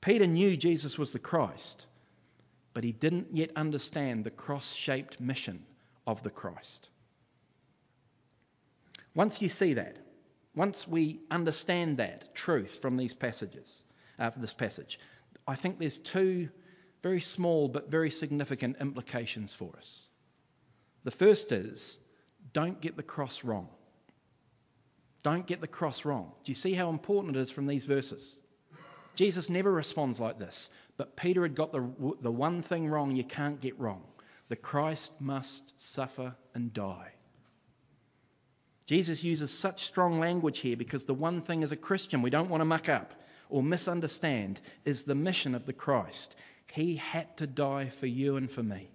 Peter 0.00 0.28
knew 0.28 0.56
Jesus 0.56 0.96
was 0.96 1.12
the 1.12 1.18
Christ, 1.18 1.86
but 2.72 2.84
he 2.84 2.92
didn't 2.92 3.28
yet 3.32 3.50
understand 3.56 4.22
the 4.22 4.30
cross 4.30 4.72
shaped 4.72 5.20
mission 5.20 5.66
of 6.06 6.22
the 6.22 6.30
Christ. 6.30 6.88
Once 9.16 9.40
you 9.40 9.48
see 9.48 9.72
that, 9.72 9.96
once 10.54 10.86
we 10.86 11.20
understand 11.30 11.96
that 11.96 12.34
truth 12.34 12.80
from 12.82 12.98
these 12.98 13.14
passages, 13.14 13.82
uh, 14.18 14.30
this 14.36 14.52
passage, 14.52 15.00
I 15.48 15.54
think 15.54 15.78
there's 15.78 15.96
two 15.96 16.50
very 17.02 17.20
small 17.20 17.68
but 17.68 17.90
very 17.90 18.10
significant 18.10 18.76
implications 18.78 19.54
for 19.54 19.74
us. 19.78 20.06
The 21.04 21.10
first 21.10 21.50
is 21.50 21.98
don't 22.52 22.78
get 22.78 22.96
the 22.96 23.02
cross 23.02 23.42
wrong. 23.42 23.68
Don't 25.22 25.46
get 25.46 25.62
the 25.62 25.66
cross 25.66 26.04
wrong. 26.04 26.32
Do 26.44 26.52
you 26.52 26.56
see 26.56 26.74
how 26.74 26.90
important 26.90 27.36
it 27.36 27.40
is 27.40 27.50
from 27.50 27.66
these 27.66 27.86
verses? 27.86 28.38
Jesus 29.14 29.48
never 29.48 29.72
responds 29.72 30.20
like 30.20 30.38
this, 30.38 30.68
but 30.98 31.16
Peter 31.16 31.42
had 31.42 31.54
got 31.54 31.72
the, 31.72 31.90
the 32.20 32.30
one 32.30 32.60
thing 32.60 32.86
wrong 32.86 33.16
you 33.16 33.24
can't 33.24 33.62
get 33.62 33.80
wrong. 33.80 34.02
The 34.48 34.56
Christ 34.56 35.18
must 35.22 35.80
suffer 35.80 36.36
and 36.54 36.70
die. 36.74 37.15
Jesus 38.86 39.22
uses 39.22 39.50
such 39.50 39.84
strong 39.84 40.20
language 40.20 40.60
here 40.60 40.76
because 40.76 41.04
the 41.04 41.14
one 41.14 41.42
thing 41.42 41.64
as 41.64 41.72
a 41.72 41.76
Christian 41.76 42.22
we 42.22 42.30
don't 42.30 42.50
want 42.50 42.60
to 42.60 42.64
muck 42.64 42.88
up 42.88 43.14
or 43.48 43.62
misunderstand 43.62 44.60
is 44.84 45.02
the 45.02 45.14
mission 45.14 45.54
of 45.54 45.66
the 45.66 45.72
Christ. 45.72 46.36
He 46.72 46.96
had 46.96 47.36
to 47.38 47.46
die 47.46 47.88
for 47.88 48.06
you 48.06 48.36
and 48.36 48.50
for 48.50 48.62
me. 48.62 48.88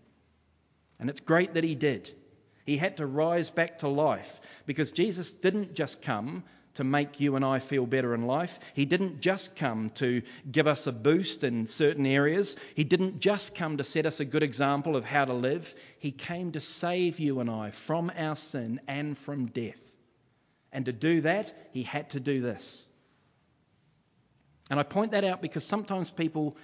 And 0.99 1.09
it's 1.09 1.19
great 1.19 1.55
that 1.55 1.63
he 1.63 1.75
did. 1.75 2.09
He 2.65 2.77
had 2.77 2.97
to 2.97 3.05
rise 3.05 3.49
back 3.49 3.79
to 3.79 3.87
life 3.87 4.39
because 4.65 4.91
Jesus 4.91 5.31
didn't 5.33 5.73
just 5.73 6.01
come 6.01 6.43
to 6.75 6.83
make 6.83 7.19
you 7.19 7.35
and 7.35 7.43
I 7.43 7.59
feel 7.59 7.85
better 7.85 8.13
in 8.13 8.25
life. 8.25 8.59
He 8.73 8.85
didn't 8.85 9.21
just 9.21 9.55
come 9.55 9.89
to 9.91 10.21
give 10.49 10.67
us 10.67 10.87
a 10.87 10.91
boost 10.91 11.43
in 11.43 11.67
certain 11.67 12.05
areas. 12.05 12.55
He 12.75 12.83
didn't 12.83 13.19
just 13.19 13.55
come 13.55 13.77
to 13.77 13.83
set 13.83 14.05
us 14.05 14.19
a 14.19 14.25
good 14.25 14.43
example 14.43 14.95
of 14.95 15.03
how 15.03 15.25
to 15.25 15.33
live. 15.33 15.73
He 15.99 16.11
came 16.11 16.53
to 16.53 16.61
save 16.61 17.19
you 17.19 17.39
and 17.39 17.49
I 17.49 17.71
from 17.71 18.11
our 18.15 18.35
sin 18.35 18.79
and 18.87 19.17
from 19.17 19.47
death. 19.47 19.79
And 20.71 20.85
to 20.85 20.93
do 20.93 21.21
that, 21.21 21.53
he 21.71 21.83
had 21.83 22.11
to 22.11 22.19
do 22.19 22.41
this. 22.41 22.87
And 24.69 24.79
I 24.79 24.83
point 24.83 25.11
that 25.11 25.25
out 25.25 25.41
because 25.41 25.65
sometimes 25.65 26.09
people 26.09 26.55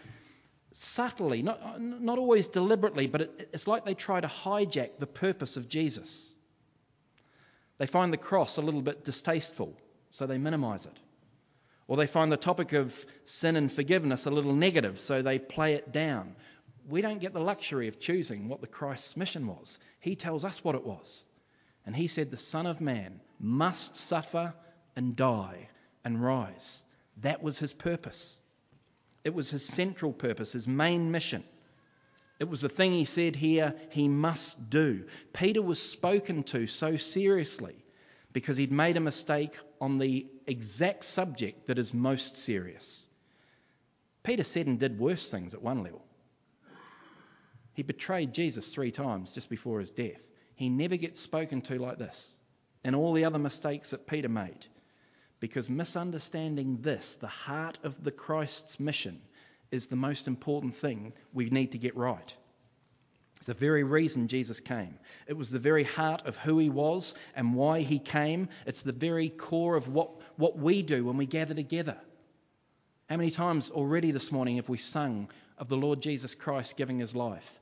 subtly, 0.72 1.42
not, 1.42 1.82
not 1.82 2.18
always 2.18 2.48
deliberately, 2.48 3.08
but 3.08 3.22
it, 3.22 3.50
it's 3.52 3.68
like 3.68 3.84
they 3.84 3.96
try 3.96 4.22
to 4.22 4.28
hijack 4.28 4.92
the 5.00 5.08
purpose 5.08 5.58
of 5.58 5.68
Jesus. 5.68 6.34
They 7.80 7.88
find 7.88 8.14
the 8.14 8.18
cross 8.18 8.56
a 8.58 8.62
little 8.62 8.82
bit 8.82 9.04
distasteful 9.04 9.76
so 10.18 10.26
they 10.26 10.40
minimize 10.40 10.88
it. 10.88 10.98
Or 11.88 11.96
they 11.96 12.08
find 12.08 12.32
the 12.32 12.38
topic 12.38 12.74
of 12.74 13.06
sin 13.26 13.56
and 13.56 13.72
forgiveness 13.72 14.26
a 14.26 14.32
little 14.32 14.56
negative, 14.56 15.00
so 15.00 15.22
they 15.22 15.38
play 15.38 15.76
it 15.76 15.92
down. 15.92 16.36
We 16.90 17.02
don't 17.02 17.22
get 17.22 17.34
the 17.34 17.40
luxury 17.40 17.88
of 17.88 18.00
choosing 18.00 18.50
what 18.50 18.60
the 18.60 18.68
Christ's 18.68 19.16
mission 19.16 19.46
was. 19.46 19.78
He 20.00 20.16
tells 20.16 20.44
us 20.44 20.64
what 20.64 20.74
it 20.74 20.84
was. 20.84 21.24
And 21.86 21.96
he 21.96 22.08
said, 22.08 22.32
The 22.32 22.38
Son 22.38 22.66
of 22.66 22.82
Man 22.82 23.22
must 23.40 23.96
suffer 23.96 24.56
and 24.96 25.16
die 25.16 25.70
and 26.04 26.20
rise. 26.22 26.84
That 27.18 27.44
was 27.44 27.60
his 27.60 27.74
purpose. 27.74 28.42
It 29.24 29.36
was 29.36 29.52
his 29.52 29.64
central 29.64 30.14
purpose, 30.14 30.52
his 30.54 30.68
main 30.68 31.12
mission. 31.12 31.44
It 32.40 32.50
was 32.50 32.62
the 32.62 32.70
thing 32.70 32.92
he 32.92 33.06
said 33.06 33.36
here 33.36 33.76
he 33.92 34.08
must 34.08 34.72
do. 34.72 35.06
Peter 35.32 35.62
was 35.62 35.80
spoken 35.80 36.42
to 36.46 36.66
so 36.66 36.98
seriously 36.98 37.76
because 38.34 38.58
he'd 38.58 38.72
made 38.72 38.98
a 38.98 39.02
mistake 39.02 39.58
on 39.80 39.98
the 39.98 40.28
exact 40.46 41.06
subject 41.06 41.68
that 41.68 41.80
is 41.80 41.94
most 41.94 42.38
serious. 42.38 43.08
Peter 44.24 44.44
said 44.44 44.68
and 44.68 44.80
did 44.80 45.00
worse 45.00 45.30
things 45.32 45.54
at 45.54 45.62
one 45.62 45.84
level. 45.84 46.04
He 47.74 47.84
betrayed 47.84 48.34
Jesus 48.34 48.74
three 48.74 48.92
times 48.92 49.32
just 49.32 49.50
before 49.50 49.80
his 49.80 49.92
death. 49.92 50.22
He 50.56 50.70
never 50.70 50.98
gets 50.98 51.20
spoken 51.20 51.62
to 51.62 51.80
like 51.80 51.98
this. 52.00 52.36
and 52.84 52.96
all 52.96 53.12
the 53.12 53.26
other 53.26 53.38
mistakes 53.38 53.90
that 53.90 54.08
Peter 54.08 54.30
made. 54.30 54.66
Because 55.42 55.70
misunderstanding 55.70 56.80
this, 56.82 57.16
the 57.16 57.28
heart 57.28 57.78
of 57.84 58.02
the 58.02 58.12
Christ's 58.12 58.80
mission, 58.80 59.22
is 59.72 59.88
the 59.88 59.98
most 59.98 60.28
important 60.28 60.74
thing 60.74 61.12
we 61.34 61.50
need 61.50 61.74
to 61.74 61.78
get 61.78 61.98
right. 61.98 62.34
The 63.48 63.54
very 63.54 63.86
reason 63.86 64.28
Jesus 64.28 64.60
came. 64.60 65.00
It 65.26 65.38
was 65.38 65.50
the 65.50 65.58
very 65.58 65.86
heart 65.86 66.26
of 66.26 66.36
who 66.36 66.60
he 66.60 66.70
was 66.70 67.16
and 67.34 67.56
why 67.56 67.80
he 67.80 67.98
came. 67.98 68.50
It's 68.66 68.82
the 68.82 68.92
very 68.92 69.30
core 69.30 69.78
of 69.78 69.88
what, 69.88 70.12
what 70.36 70.58
we 70.58 70.82
do 70.84 71.06
when 71.06 71.16
we 71.16 71.26
gather 71.26 71.54
together. 71.54 71.96
How 73.10 73.16
many 73.16 73.32
times 73.32 73.70
already 73.70 74.12
this 74.12 74.34
morning 74.34 74.58
have 74.58 74.68
we 74.68 74.78
sung 74.78 75.30
of 75.58 75.70
the 75.70 75.78
Lord 75.78 76.02
Jesus 76.02 76.36
Christ 76.36 76.76
giving 76.76 77.00
his 77.00 77.16
life? 77.16 77.58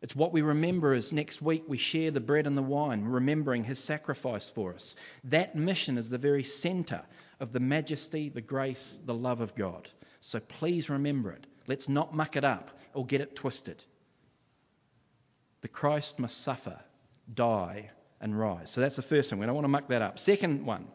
It's 0.00 0.16
what 0.16 0.32
we 0.32 0.40
remember 0.40 0.94
as 0.94 1.12
next 1.12 1.42
week 1.42 1.64
we 1.68 1.76
share 1.76 2.10
the 2.10 2.20
bread 2.20 2.46
and 2.46 2.56
the 2.56 2.62
wine, 2.62 3.04
remembering 3.04 3.64
his 3.64 3.78
sacrifice 3.78 4.48
for 4.48 4.72
us. 4.72 4.96
That 5.24 5.54
mission 5.54 5.98
is 5.98 6.08
the 6.08 6.16
very 6.16 6.44
centre 6.44 7.02
of 7.38 7.52
the 7.52 7.60
majesty, 7.60 8.30
the 8.30 8.40
grace, 8.40 8.98
the 9.04 9.12
love 9.12 9.42
of 9.42 9.54
God. 9.54 9.90
So 10.22 10.40
please 10.40 10.88
remember 10.88 11.32
it. 11.32 11.46
Let's 11.66 11.86
not 11.86 12.14
muck 12.14 12.36
it 12.36 12.44
up 12.44 12.70
or 12.94 13.04
get 13.04 13.20
it 13.20 13.36
twisted. 13.36 13.84
The 15.60 15.68
Christ 15.68 16.18
must 16.18 16.40
suffer, 16.42 16.78
die, 17.32 17.90
and 18.20 18.38
rise. 18.38 18.70
So 18.70 18.80
that's 18.80 18.96
the 18.96 19.02
first 19.02 19.30
thing. 19.30 19.38
We 19.38 19.46
don't 19.46 19.54
want 19.54 19.64
to 19.64 19.68
muck 19.68 19.88
that 19.88 20.02
up. 20.02 20.18
Second 20.18 20.66
one, 20.66 20.86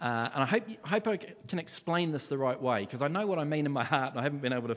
uh, 0.00 0.28
and 0.34 0.42
I 0.42 0.46
hope, 0.46 0.64
I 0.84 0.88
hope 0.88 1.08
I 1.08 1.16
can 1.16 1.58
explain 1.58 2.12
this 2.12 2.28
the 2.28 2.38
right 2.38 2.60
way 2.60 2.80
because 2.80 3.02
I 3.02 3.08
know 3.08 3.26
what 3.26 3.38
I 3.38 3.44
mean 3.44 3.66
in 3.66 3.72
my 3.72 3.84
heart 3.84 4.12
and 4.12 4.20
I 4.20 4.22
haven't 4.22 4.40
been 4.40 4.52
able 4.52 4.68
to 4.68 4.76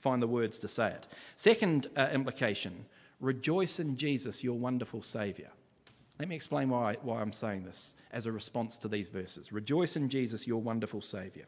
find 0.00 0.22
the 0.22 0.26
words 0.26 0.60
to 0.60 0.68
say 0.68 0.88
it. 0.88 1.06
Second 1.36 1.88
uh, 1.96 2.08
implication 2.12 2.86
rejoice 3.20 3.80
in 3.80 3.98
Jesus, 3.98 4.42
your 4.42 4.58
wonderful 4.58 5.02
Saviour. 5.02 5.48
Let 6.18 6.28
me 6.28 6.36
explain 6.36 6.70
why, 6.70 6.96
why 7.02 7.20
I'm 7.20 7.32
saying 7.32 7.64
this 7.64 7.94
as 8.12 8.26
a 8.26 8.32
response 8.32 8.78
to 8.78 8.88
these 8.88 9.08
verses. 9.08 9.52
Rejoice 9.52 9.96
in 9.96 10.08
Jesus, 10.08 10.46
your 10.46 10.60
wonderful 10.60 11.02
Saviour. 11.02 11.46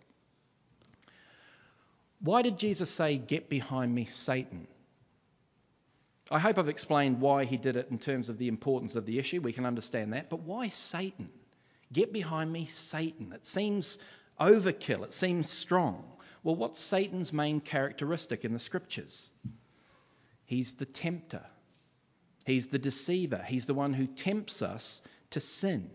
Why 2.20 2.42
did 2.42 2.59
Jesus 2.59 2.90
say, 2.90 3.16
Get 3.16 3.48
behind 3.48 3.94
me, 3.94 4.05
Satan? 4.05 4.66
I 6.33 6.38
hope 6.38 6.59
I've 6.59 6.68
explained 6.68 7.21
why 7.21 7.45
he 7.45 7.59
did 7.59 7.77
it 7.77 7.88
in 7.90 7.99
terms 7.99 8.31
of 8.31 8.38
the 8.38 8.49
importance 8.49 8.97
of 8.97 9.05
the 9.05 9.18
issue. 9.18 9.42
We 9.42 9.53
can 9.53 9.66
understand 9.66 10.14
that. 10.14 10.31
But 10.31 10.40
why 10.40 10.68
Satan? 10.68 11.29
Get 11.92 12.11
behind 12.11 12.51
me, 12.51 12.64
Satan. 12.64 13.33
It 13.33 13.45
seems 13.45 13.99
overkill, 14.40 15.05
it 15.05 15.12
seems 15.12 15.51
strong. 15.51 16.05
Well, 16.42 16.57
what's 16.57 16.81
Satan's 16.81 17.35
main 17.35 17.61
characteristic 17.61 18.47
in 18.47 18.55
the 18.55 18.59
scriptures? 18.59 19.31
He's 20.47 20.73
the 20.73 20.87
tempter, 20.87 21.45
he's 22.47 22.68
the 22.68 22.79
deceiver, 22.79 23.45
he's 23.47 23.66
the 23.66 23.75
one 23.75 23.92
who 23.92 24.07
tempts 24.07 24.62
us 24.62 25.03
to 25.31 25.40
sin. 25.40 25.90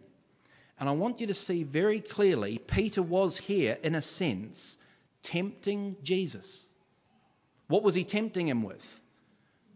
And 0.79 0.87
I 0.87 0.91
want 0.91 1.19
you 1.19 1.27
to 1.27 1.33
see 1.33 1.63
very 1.63 1.99
clearly 1.99 2.59
Peter 2.59 3.01
was 3.01 3.37
here, 3.37 3.77
in 3.81 3.95
a 3.95 4.01
sense, 4.01 4.77
tempting 5.23 5.97
Jesus. 6.03 6.67
What 7.67 7.81
was 7.81 7.95
he 7.95 8.03
tempting 8.03 8.47
him 8.47 8.63
with? 8.63 9.01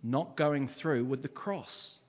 Not 0.03 0.35
going 0.35 0.67
through 0.67 1.05
with 1.05 1.21
the 1.21 1.27
cross. 1.27 1.99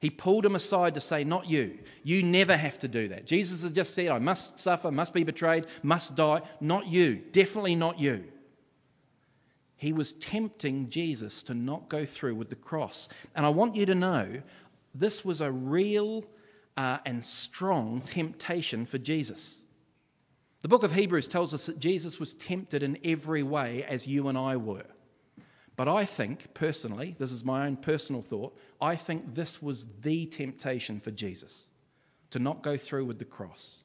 He 0.00 0.10
pulled 0.10 0.44
him 0.44 0.54
aside 0.54 0.94
to 0.94 1.00
say, 1.00 1.24
Not 1.24 1.48
you. 1.48 1.78
You 2.02 2.22
never 2.22 2.56
have 2.56 2.78
to 2.80 2.88
do 2.88 3.08
that. 3.08 3.26
Jesus 3.26 3.62
had 3.62 3.74
just 3.74 3.94
said, 3.94 4.08
I 4.08 4.18
must 4.18 4.58
suffer, 4.58 4.90
must 4.90 5.14
be 5.14 5.24
betrayed, 5.24 5.66
must 5.82 6.14
die. 6.14 6.42
Not 6.60 6.86
you. 6.86 7.16
Definitely 7.16 7.74
not 7.74 7.98
you. 7.98 8.24
He 9.76 9.92
was 9.92 10.12
tempting 10.12 10.90
Jesus 10.90 11.44
to 11.44 11.54
not 11.54 11.88
go 11.88 12.04
through 12.04 12.34
with 12.34 12.48
the 12.48 12.56
cross. 12.56 13.08
And 13.34 13.44
I 13.44 13.50
want 13.50 13.76
you 13.76 13.86
to 13.86 13.94
know 13.94 14.42
this 14.94 15.24
was 15.24 15.40
a 15.40 15.50
real 15.50 16.24
uh, 16.76 16.98
and 17.04 17.24
strong 17.24 18.00
temptation 18.00 18.86
for 18.86 18.98
Jesus. 18.98 19.62
The 20.62 20.68
book 20.68 20.82
of 20.82 20.94
Hebrews 20.94 21.28
tells 21.28 21.52
us 21.52 21.66
that 21.66 21.78
Jesus 21.78 22.18
was 22.18 22.32
tempted 22.34 22.82
in 22.82 22.98
every 23.04 23.42
way 23.42 23.84
as 23.84 24.06
you 24.06 24.28
and 24.28 24.38
I 24.38 24.56
were. 24.56 24.86
But 25.76 25.88
I 25.88 26.04
think, 26.04 26.54
personally, 26.54 27.16
this 27.18 27.32
is 27.32 27.44
my 27.44 27.66
own 27.66 27.76
personal 27.76 28.22
thought, 28.22 28.56
I 28.80 28.96
think 28.96 29.34
this 29.34 29.60
was 29.60 29.86
the 30.02 30.26
temptation 30.26 31.00
for 31.00 31.10
Jesus 31.10 31.66
to 32.30 32.38
not 32.38 32.62
go 32.62 32.76
through 32.76 33.06
with 33.06 33.18
the 33.18 33.24
cross. 33.24 33.80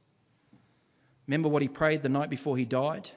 Remember 1.27 1.49
what 1.49 1.61
he 1.61 1.67
prayed 1.67 2.03
the 2.03 2.09
night 2.09 2.29
before 2.29 2.57
he 2.57 2.65
died? 2.65 3.09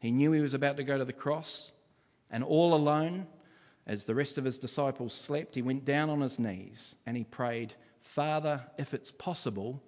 He 0.00 0.10
knew 0.10 0.32
he 0.32 0.40
was 0.40 0.54
about 0.54 0.78
to 0.78 0.84
go 0.84 0.98
to 0.98 1.04
the 1.04 1.12
cross, 1.12 1.70
and 2.30 2.42
all 2.42 2.74
alone, 2.74 3.26
as 3.86 4.04
the 4.04 4.14
rest 4.14 4.38
of 4.38 4.44
his 4.44 4.58
disciples 4.58 5.14
slept, 5.14 5.54
he 5.54 5.62
went 5.62 5.84
down 5.84 6.08
on 6.10 6.20
his 6.20 6.38
knees 6.38 6.94
and 7.06 7.16
he 7.16 7.24
prayed, 7.24 7.74
Father, 8.00 8.62
if 8.78 8.94
it's 8.94 9.10
possible, 9.10 9.82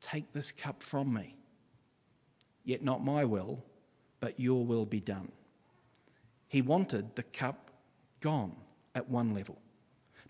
take 0.00 0.32
this 0.32 0.52
cup 0.52 0.82
from 0.82 1.12
me. 1.12 1.36
Yet 2.64 2.82
not 2.82 3.04
my 3.04 3.24
will, 3.24 3.64
but 4.20 4.38
your 4.38 4.64
will 4.64 4.86
be 4.86 5.00
done. 5.00 5.32
He 6.50 6.62
wanted 6.62 7.14
the 7.14 7.22
cup 7.22 7.70
gone 8.20 8.56
at 8.96 9.08
one 9.08 9.34
level. 9.34 9.56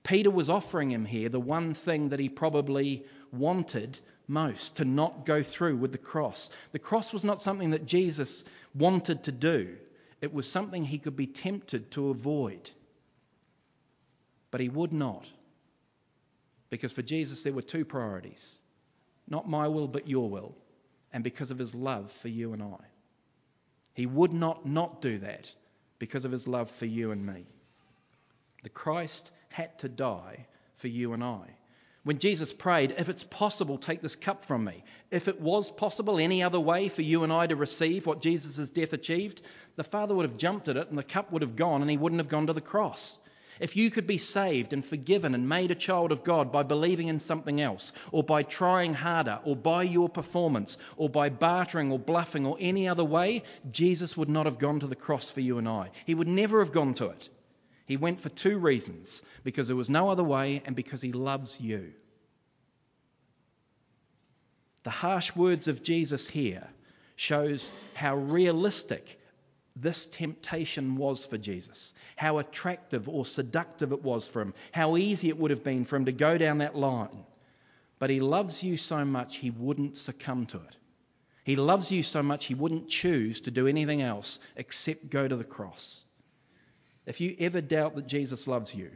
Peter 0.03 0.31
was 0.31 0.51
offering 0.51 0.91
him 0.91 1.07
here 1.07 1.31
the 1.31 1.41
one 1.41 1.73
thing 1.73 2.11
that 2.11 2.21
he 2.21 2.29
probably 2.29 3.07
wanted 3.33 3.99
most 4.29 4.77
to 4.77 4.85
not 4.85 5.25
go 5.25 5.43
through 5.43 5.79
with 5.79 5.93
the 5.93 5.99
cross. 5.99 6.51
The 6.73 6.79
cross 6.79 7.15
was 7.15 7.25
not 7.25 7.41
something 7.41 7.71
that 7.71 7.87
Jesus 7.87 8.45
wanted 8.75 9.25
to 9.25 9.33
do, 9.33 9.77
it 10.21 10.33
was 10.33 10.47
something 10.47 10.85
he 10.85 10.99
could 10.99 11.17
be 11.17 11.27
tempted 11.27 11.91
to 11.93 12.11
avoid. 12.11 12.71
But 14.51 14.61
he 14.61 14.69
would 14.69 14.93
not. 14.93 15.27
Because 16.69 16.93
for 16.93 17.03
Jesus, 17.03 17.43
there 17.43 17.55
were 17.55 17.63
two 17.63 17.85
priorities 17.85 18.61
not 19.27 19.49
my 19.49 19.69
will, 19.69 19.89
but 19.89 20.07
your 20.07 20.29
will, 20.29 20.55
and 21.15 21.25
because 21.25 21.51
of 21.51 21.59
his 21.59 21.75
love 21.75 22.13
for 22.13 22.29
you 22.29 22.53
and 22.53 22.63
I. 22.63 22.85
He 23.95 24.05
would 24.05 24.35
not 24.35 24.67
not 24.67 25.01
do 25.01 25.19
that 25.21 25.51
because 26.01 26.25
of 26.25 26.33
his 26.33 26.49
love 26.49 26.69
for 26.69 26.87
you 26.87 27.13
and 27.13 27.25
me. 27.25 27.47
The 28.65 28.69
Christ 28.69 29.31
had 29.51 29.79
to 29.79 29.89
die 29.89 30.47
for 30.79 30.89
you 30.89 31.13
and 31.13 31.23
I. 31.23 31.43
When 32.03 32.19
Jesus 32.19 32.53
prayed, 32.53 32.95
if 32.97 33.09
it's 33.09 33.23
possible, 33.23 33.79
take 33.79 34.01
this 34.01 34.17
cup 34.17 34.47
from 34.47 34.65
me. 34.65 34.83
If 35.13 35.29
it 35.29 35.41
was 35.41 35.71
possible 35.71 36.19
any 36.19 36.43
other 36.43 36.59
way 36.59 36.89
for 36.89 37.03
you 37.03 37.23
and 37.23 37.33
I 37.33 37.47
to 37.47 37.55
receive 37.55 38.07
what 38.07 38.23
Jesus' 38.23 38.71
death 38.71 38.95
achieved, 38.95 39.43
the 39.77 39.85
Father 39.85 40.15
would 40.15 40.29
have 40.29 40.39
jumped 40.39 40.69
at 40.69 40.77
it 40.77 40.89
and 40.89 40.99
the 40.99 41.05
cup 41.05 41.31
would 41.31 41.43
have 41.43 41.55
gone 41.55 41.83
and 41.83 41.91
he 41.91 41.99
wouldn't 41.99 42.21
have 42.21 42.29
gone 42.29 42.49
to 42.49 42.55
the 42.55 42.61
cross. 42.61 43.20
If 43.61 43.77
you 43.77 43.91
could 43.91 44.07
be 44.07 44.17
saved 44.19 44.73
and 44.73 44.83
forgiven 44.83 45.35
and 45.35 45.49
made 45.49 45.71
a 45.71 45.75
child 45.75 46.13
of 46.13 46.25
God 46.25 46.51
by 46.51 46.63
believing 46.63 47.09
in 47.09 47.21
something 47.21 47.61
else, 47.61 47.93
or 48.11 48.25
by 48.25 48.43
trying 48.43 48.95
harder, 48.95 49.39
or 49.45 49.55
by 49.55 49.83
your 49.83 50.09
performance, 50.09 50.79
or 50.97 51.11
by 51.11 51.29
bartering 51.29 51.93
or 51.93 51.99
bluffing 51.99 52.47
or 52.47 52.57
any 52.59 52.89
other 52.89 53.05
way, 53.05 53.43
Jesus 53.71 54.17
would 54.17 54.31
not 54.31 54.47
have 54.47 54.59
gone 54.59 54.81
to 54.81 54.87
the 54.87 54.97
cross 54.97 55.31
for 55.31 55.41
you 55.41 55.59
and 55.59 55.69
I. 55.69 55.91
He 56.07 56.15
would 56.15 56.27
never 56.27 56.61
have 56.61 56.73
gone 56.73 56.95
to 56.95 57.11
it. 57.11 57.29
He 57.85 57.99
went 57.99 58.21
for 58.21 58.31
two 58.31 58.57
reasons 58.57 59.23
because 59.45 59.67
there 59.67 59.77
was 59.77 59.91
no 59.91 60.09
other 60.09 60.25
way 60.25 60.63
and 60.65 60.75
because 60.75 61.03
he 61.03 61.13
loves 61.13 61.61
you. 61.61 61.93
The 64.85 64.91
harsh 64.91 65.37
words 65.37 65.69
of 65.69 65.83
Jesus 65.83 66.27
here 66.27 66.67
shows 67.17 67.73
how 67.93 68.17
realistic 68.17 69.20
this 69.77 70.07
temptation 70.07 70.97
was 70.97 71.25
for 71.25 71.39
Jesus, 71.39 71.95
how 72.17 72.39
attractive 72.39 73.09
or 73.09 73.25
seductive 73.25 73.93
it 73.93 74.03
was 74.03 74.29
for 74.29 74.43
him, 74.43 74.55
how 74.73 74.97
easy 74.97 75.29
it 75.29 75.39
would 75.39 75.51
have 75.51 75.65
been 75.65 75.85
for 75.85 75.97
him 75.97 76.05
to 76.07 76.13
go 76.13 76.37
down 76.37 76.59
that 76.59 76.77
line. 76.77 77.25
But 77.99 78.11
he 78.11 78.21
loves 78.21 78.63
you 78.63 78.77
so 78.77 79.05
much 79.05 79.37
he 79.37 79.51
wouldn't 79.51 79.97
succumb 79.97 80.47
to 80.47 80.57
it. 80.59 80.77
He 81.45 81.57
loves 81.57 81.91
you 81.91 82.03
so 82.03 82.23
much 82.23 82.47
he 82.47 82.55
wouldn't 82.55 82.89
choose 82.89 83.41
to 83.43 83.51
do 83.51 83.67
anything 83.67 84.03
else 84.03 84.41
except 84.57 85.11
go 85.11 85.27
to 85.27 85.37
the 85.37 85.45
cross. 85.45 86.05
If 87.07 87.21
you 87.21 87.35
ever 87.39 87.61
doubt 87.61 87.97
that 87.97 88.07
Jesus 88.07 88.47
loves 88.47 88.75
you, 88.75 88.91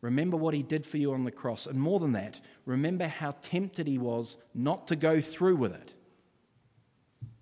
remember 0.00 0.36
what 0.36 0.54
he 0.54 0.62
did 0.62 0.84
for 0.84 0.98
you 0.98 1.12
on 1.12 1.24
the 1.24 1.30
cross. 1.30 1.66
And 1.66 1.80
more 1.80 2.00
than 2.00 2.12
that, 2.12 2.38
remember 2.66 3.06
how 3.06 3.32
tempted 3.42 3.86
he 3.86 3.98
was 3.98 4.36
not 4.54 4.88
to 4.88 4.96
go 4.96 5.20
through 5.20 5.56
with 5.56 5.72
it. 5.74 5.92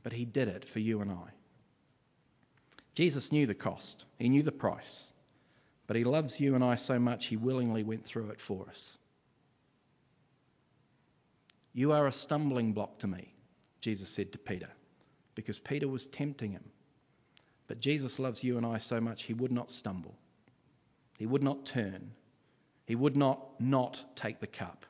But 0.03 0.13
he 0.13 0.25
did 0.25 0.49
it 0.49 0.65
for 0.67 0.79
you 0.79 1.01
and 1.01 1.11
I. 1.11 1.40
Jesus 2.95 3.33
knew 3.33 3.47
the 3.47 3.55
cost, 3.55 4.05
he 4.19 4.29
knew 4.29 4.43
the 4.43 4.53
price, 4.53 5.07
but 5.87 5.97
he 5.97 6.05
loves 6.05 6.39
you 6.41 6.55
and 6.55 6.65
I 6.65 6.75
so 6.75 6.99
much 6.99 7.27
he 7.27 7.37
willingly 7.37 7.83
went 7.83 8.05
through 8.05 8.31
it 8.31 8.41
for 8.41 8.67
us. 8.69 8.99
You 11.73 11.93
are 11.93 12.07
a 12.07 12.13
stumbling 12.13 12.73
block 12.73 12.99
to 13.01 13.07
me, 13.07 13.33
Jesus 13.81 14.11
said 14.11 14.33
to 14.33 14.39
Peter, 14.39 14.69
because 15.35 15.59
Peter 15.59 15.89
was 15.89 16.07
tempting 16.07 16.53
him. 16.53 16.65
But 17.69 17.81
Jesus 17.81 18.19
loves 18.19 18.43
you 18.43 18.57
and 18.57 18.67
I 18.67 18.79
so 18.79 19.01
much 19.01 19.23
he 19.23 19.35
would 19.35 19.53
not 19.53 19.71
stumble. 19.71 20.17
He 21.19 21.27
would 21.27 21.43
not 21.43 21.65
turn. 21.65 22.11
He 22.87 22.97
would 22.97 23.17
not 23.17 23.61
not 23.61 24.05
take 24.17 24.41
the 24.41 24.49
cup. 24.49 24.87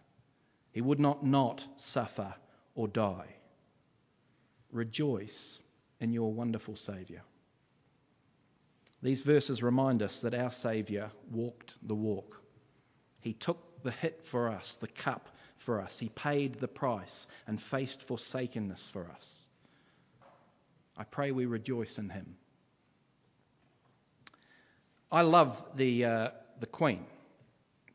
He 0.72 0.80
would 0.80 1.00
not 1.00 1.24
not 1.24 1.66
suffer 1.76 2.34
or 2.74 2.88
die. 2.88 3.36
Rejoice 4.72 5.60
in 6.00 6.12
your 6.12 6.32
wonderful 6.32 6.76
Saviour. 6.76 7.20
These 9.02 9.22
verses 9.22 9.62
remind 9.62 10.02
us 10.02 10.20
that 10.20 10.34
our 10.34 10.50
Saviour 10.50 11.10
walked 11.30 11.74
the 11.82 11.94
walk. 11.94 12.40
He 13.20 13.32
took 13.32 13.82
the 13.82 13.90
hit 13.90 14.24
for 14.24 14.48
us, 14.48 14.76
the 14.76 14.88
cup 14.88 15.28
for 15.58 15.80
us. 15.80 15.98
He 15.98 16.08
paid 16.08 16.54
the 16.54 16.68
price 16.68 17.26
and 17.46 17.60
faced 17.60 18.02
forsakenness 18.02 18.88
for 18.90 19.08
us. 19.10 19.48
I 20.96 21.04
pray 21.04 21.30
we 21.30 21.46
rejoice 21.46 21.98
in 21.98 22.10
him. 22.10 22.36
I 25.10 25.22
love 25.22 25.62
the, 25.76 26.04
uh, 26.04 26.28
the 26.60 26.66
Queen. 26.66 27.04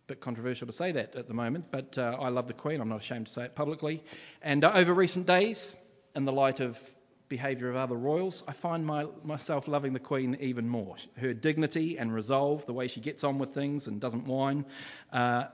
Bit 0.07 0.21
controversial 0.21 0.67
to 0.67 0.73
say 0.73 0.91
that 0.91 1.15
at 1.15 1.27
the 1.27 1.33
moment, 1.33 1.65
but 1.71 1.97
uh, 1.97 2.17
I 2.19 2.29
love 2.29 2.47
the 2.47 2.53
Queen. 2.53 2.81
I'm 2.81 2.89
not 2.89 2.99
ashamed 2.99 3.27
to 3.27 3.33
say 3.33 3.45
it 3.45 3.55
publicly. 3.55 4.03
And 4.41 4.63
uh, 4.63 4.71
over 4.73 4.93
recent 4.93 5.25
days, 5.25 5.75
in 6.15 6.25
the 6.25 6.31
light 6.31 6.61
of 6.61 6.79
behaviour 7.27 7.69
of 7.69 7.75
other 7.75 7.95
royals, 7.95 8.43
I 8.47 8.53
find 8.53 8.85
my, 8.85 9.07
myself 9.23 9.67
loving 9.67 9.93
the 9.93 9.99
Queen 9.99 10.37
even 10.39 10.67
more. 10.67 10.95
Her 11.17 11.33
dignity 11.33 11.97
and 11.97 12.13
resolve, 12.13 12.65
the 12.65 12.73
way 12.73 12.87
she 12.87 13.01
gets 13.01 13.23
on 13.23 13.39
with 13.39 13.53
things 13.53 13.87
and 13.87 13.99
doesn't 13.99 14.25
whine, 14.25 14.65
uh, 15.11 15.45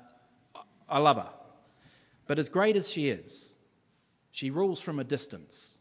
I 0.89 0.99
love 0.99 1.17
her. 1.17 1.29
But 2.27 2.39
as 2.39 2.49
great 2.49 2.75
as 2.75 2.89
she 2.89 3.10
is, 3.10 3.53
she 4.31 4.49
rules 4.49 4.81
from 4.81 4.99
a 4.99 5.03
distance, 5.03 5.77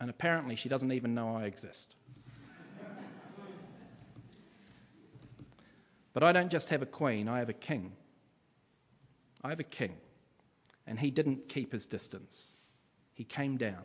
and 0.00 0.10
apparently 0.10 0.56
she 0.56 0.68
doesn't 0.68 0.92
even 0.92 1.14
know 1.14 1.36
I 1.36 1.44
exist. 1.44 1.94
but 6.12 6.22
I 6.22 6.32
don't 6.32 6.50
just 6.50 6.68
have 6.70 6.82
a 6.82 6.86
queen, 6.86 7.28
I 7.28 7.38
have 7.38 7.48
a 7.48 7.54
king. 7.54 7.92
I 9.44 9.50
have 9.50 9.60
a 9.60 9.64
king, 9.64 9.96
and 10.86 10.98
he 10.98 11.10
didn't 11.10 11.48
keep 11.48 11.72
his 11.72 11.86
distance. 11.86 12.56
He 13.14 13.24
came 13.24 13.56
down, 13.56 13.82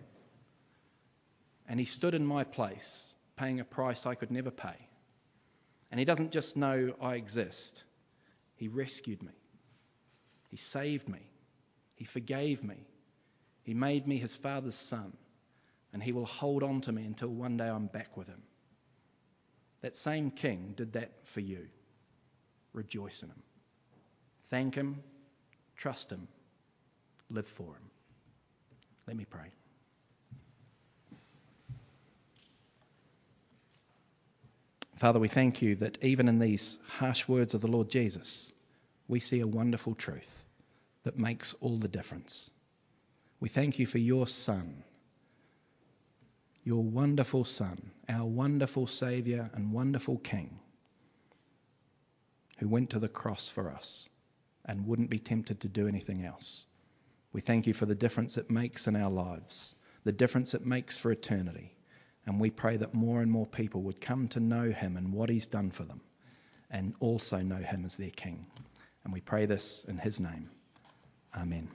and 1.68 1.80
he 1.80 1.86
stood 1.86 2.14
in 2.14 2.26
my 2.26 2.44
place, 2.44 3.16
paying 3.36 3.60
a 3.60 3.66
price 3.66 4.06
I 4.06 4.16
could 4.16 4.32
never 4.32 4.52
pay. 4.52 4.88
And 5.92 6.00
he 6.00 6.06
doesn't 6.06 6.32
just 6.32 6.58
know 6.58 6.94
I 7.02 7.16
exist, 7.16 7.84
he 8.56 8.68
rescued 8.68 9.22
me, 9.22 9.34
he 10.50 10.58
saved 10.58 11.08
me, 11.08 11.20
he 11.96 12.06
forgave 12.06 12.64
me, 12.64 12.78
he 13.64 13.74
made 13.74 14.08
me 14.08 14.18
his 14.18 14.36
father's 14.36 14.76
son, 14.76 15.14
and 15.94 16.02
he 16.02 16.12
will 16.12 16.26
hold 16.26 16.64
on 16.64 16.82
to 16.82 16.92
me 16.92 17.06
until 17.06 17.30
one 17.30 17.58
day 17.58 17.68
I'm 17.68 17.88
back 17.88 18.18
with 18.18 18.28
him. 18.28 18.42
That 19.82 19.96
same 19.96 20.32
king 20.32 20.74
did 20.76 20.94
that 20.94 21.12
for 21.24 21.40
you. 21.40 21.68
Rejoice 22.74 23.24
in 23.24 23.30
him. 23.30 23.44
Thank 24.50 24.76
him 24.76 25.04
Trust 25.78 26.12
Him. 26.12 26.28
Live 27.30 27.48
for 27.48 27.68
Him. 27.76 27.92
Let 29.08 29.16
me 29.16 29.26
pray. 29.26 29.52
Father, 34.98 35.20
we 35.20 35.28
thank 35.28 35.62
you 35.62 35.76
that 35.76 36.04
even 36.04 36.28
in 36.28 36.40
these 36.40 36.80
harsh 36.88 37.28
words 37.28 37.54
of 37.54 37.62
the 37.62 37.68
Lord 37.68 37.90
Jesus, 37.90 38.52
we 39.08 39.20
see 39.20 39.42
a 39.42 39.48
wonderful 39.48 39.94
truth 39.94 40.46
that 41.04 41.20
makes 41.20 41.54
all 41.62 41.78
the 41.78 41.88
difference. 41.88 42.50
We 43.40 43.48
thank 43.48 43.78
you 43.78 43.86
for 43.86 44.00
your 44.00 44.26
Son, 44.26 44.84
your 46.64 46.84
wonderful 46.84 47.44
Son, 47.44 47.92
our 48.10 48.26
wonderful 48.26 48.88
Saviour 48.88 49.52
and 49.54 49.72
wonderful 49.72 50.18
King, 50.18 50.60
who 52.58 52.68
went 52.68 52.90
to 52.90 53.00
the 53.00 53.08
cross 53.08 53.50
for 53.50 53.70
us 53.70 54.10
and 54.66 54.88
wouldn't 54.88 55.12
be 55.12 55.20
tempted 55.20 55.62
to 55.62 55.68
do 55.68 55.88
anything 55.88 56.26
else. 56.26 56.66
We 57.34 57.42
thank 57.42 57.68
you 57.68 57.76
for 57.76 57.86
the 57.86 57.94
difference 57.94 58.38
it 58.38 58.50
makes 58.50 58.88
in 58.88 58.96
our 58.96 59.12
lives, 59.12 59.76
the 60.06 60.12
difference 60.12 60.56
it 60.56 60.66
makes 60.66 60.98
for 60.98 61.12
eternity. 61.12 61.77
And 62.28 62.40
we 62.40 62.52
pray 62.52 62.78
that 62.78 62.94
more 62.94 63.22
and 63.22 63.32
more 63.32 63.48
people 63.48 63.82
would 63.84 64.02
come 64.02 64.28
to 64.30 64.40
know 64.40 64.70
him 64.70 64.98
and 64.98 65.14
what 65.14 65.30
he's 65.30 65.48
done 65.48 65.72
for 65.72 65.84
them, 65.84 66.02
and 66.70 66.94
also 67.00 67.38
know 67.42 67.56
him 67.56 67.86
as 67.86 67.96
their 67.98 68.12
king. 68.12 68.46
And 69.06 69.14
we 69.14 69.22
pray 69.22 69.46
this 69.46 69.86
in 69.88 69.98
his 69.98 70.20
name. 70.20 70.50
Amen. 71.36 71.70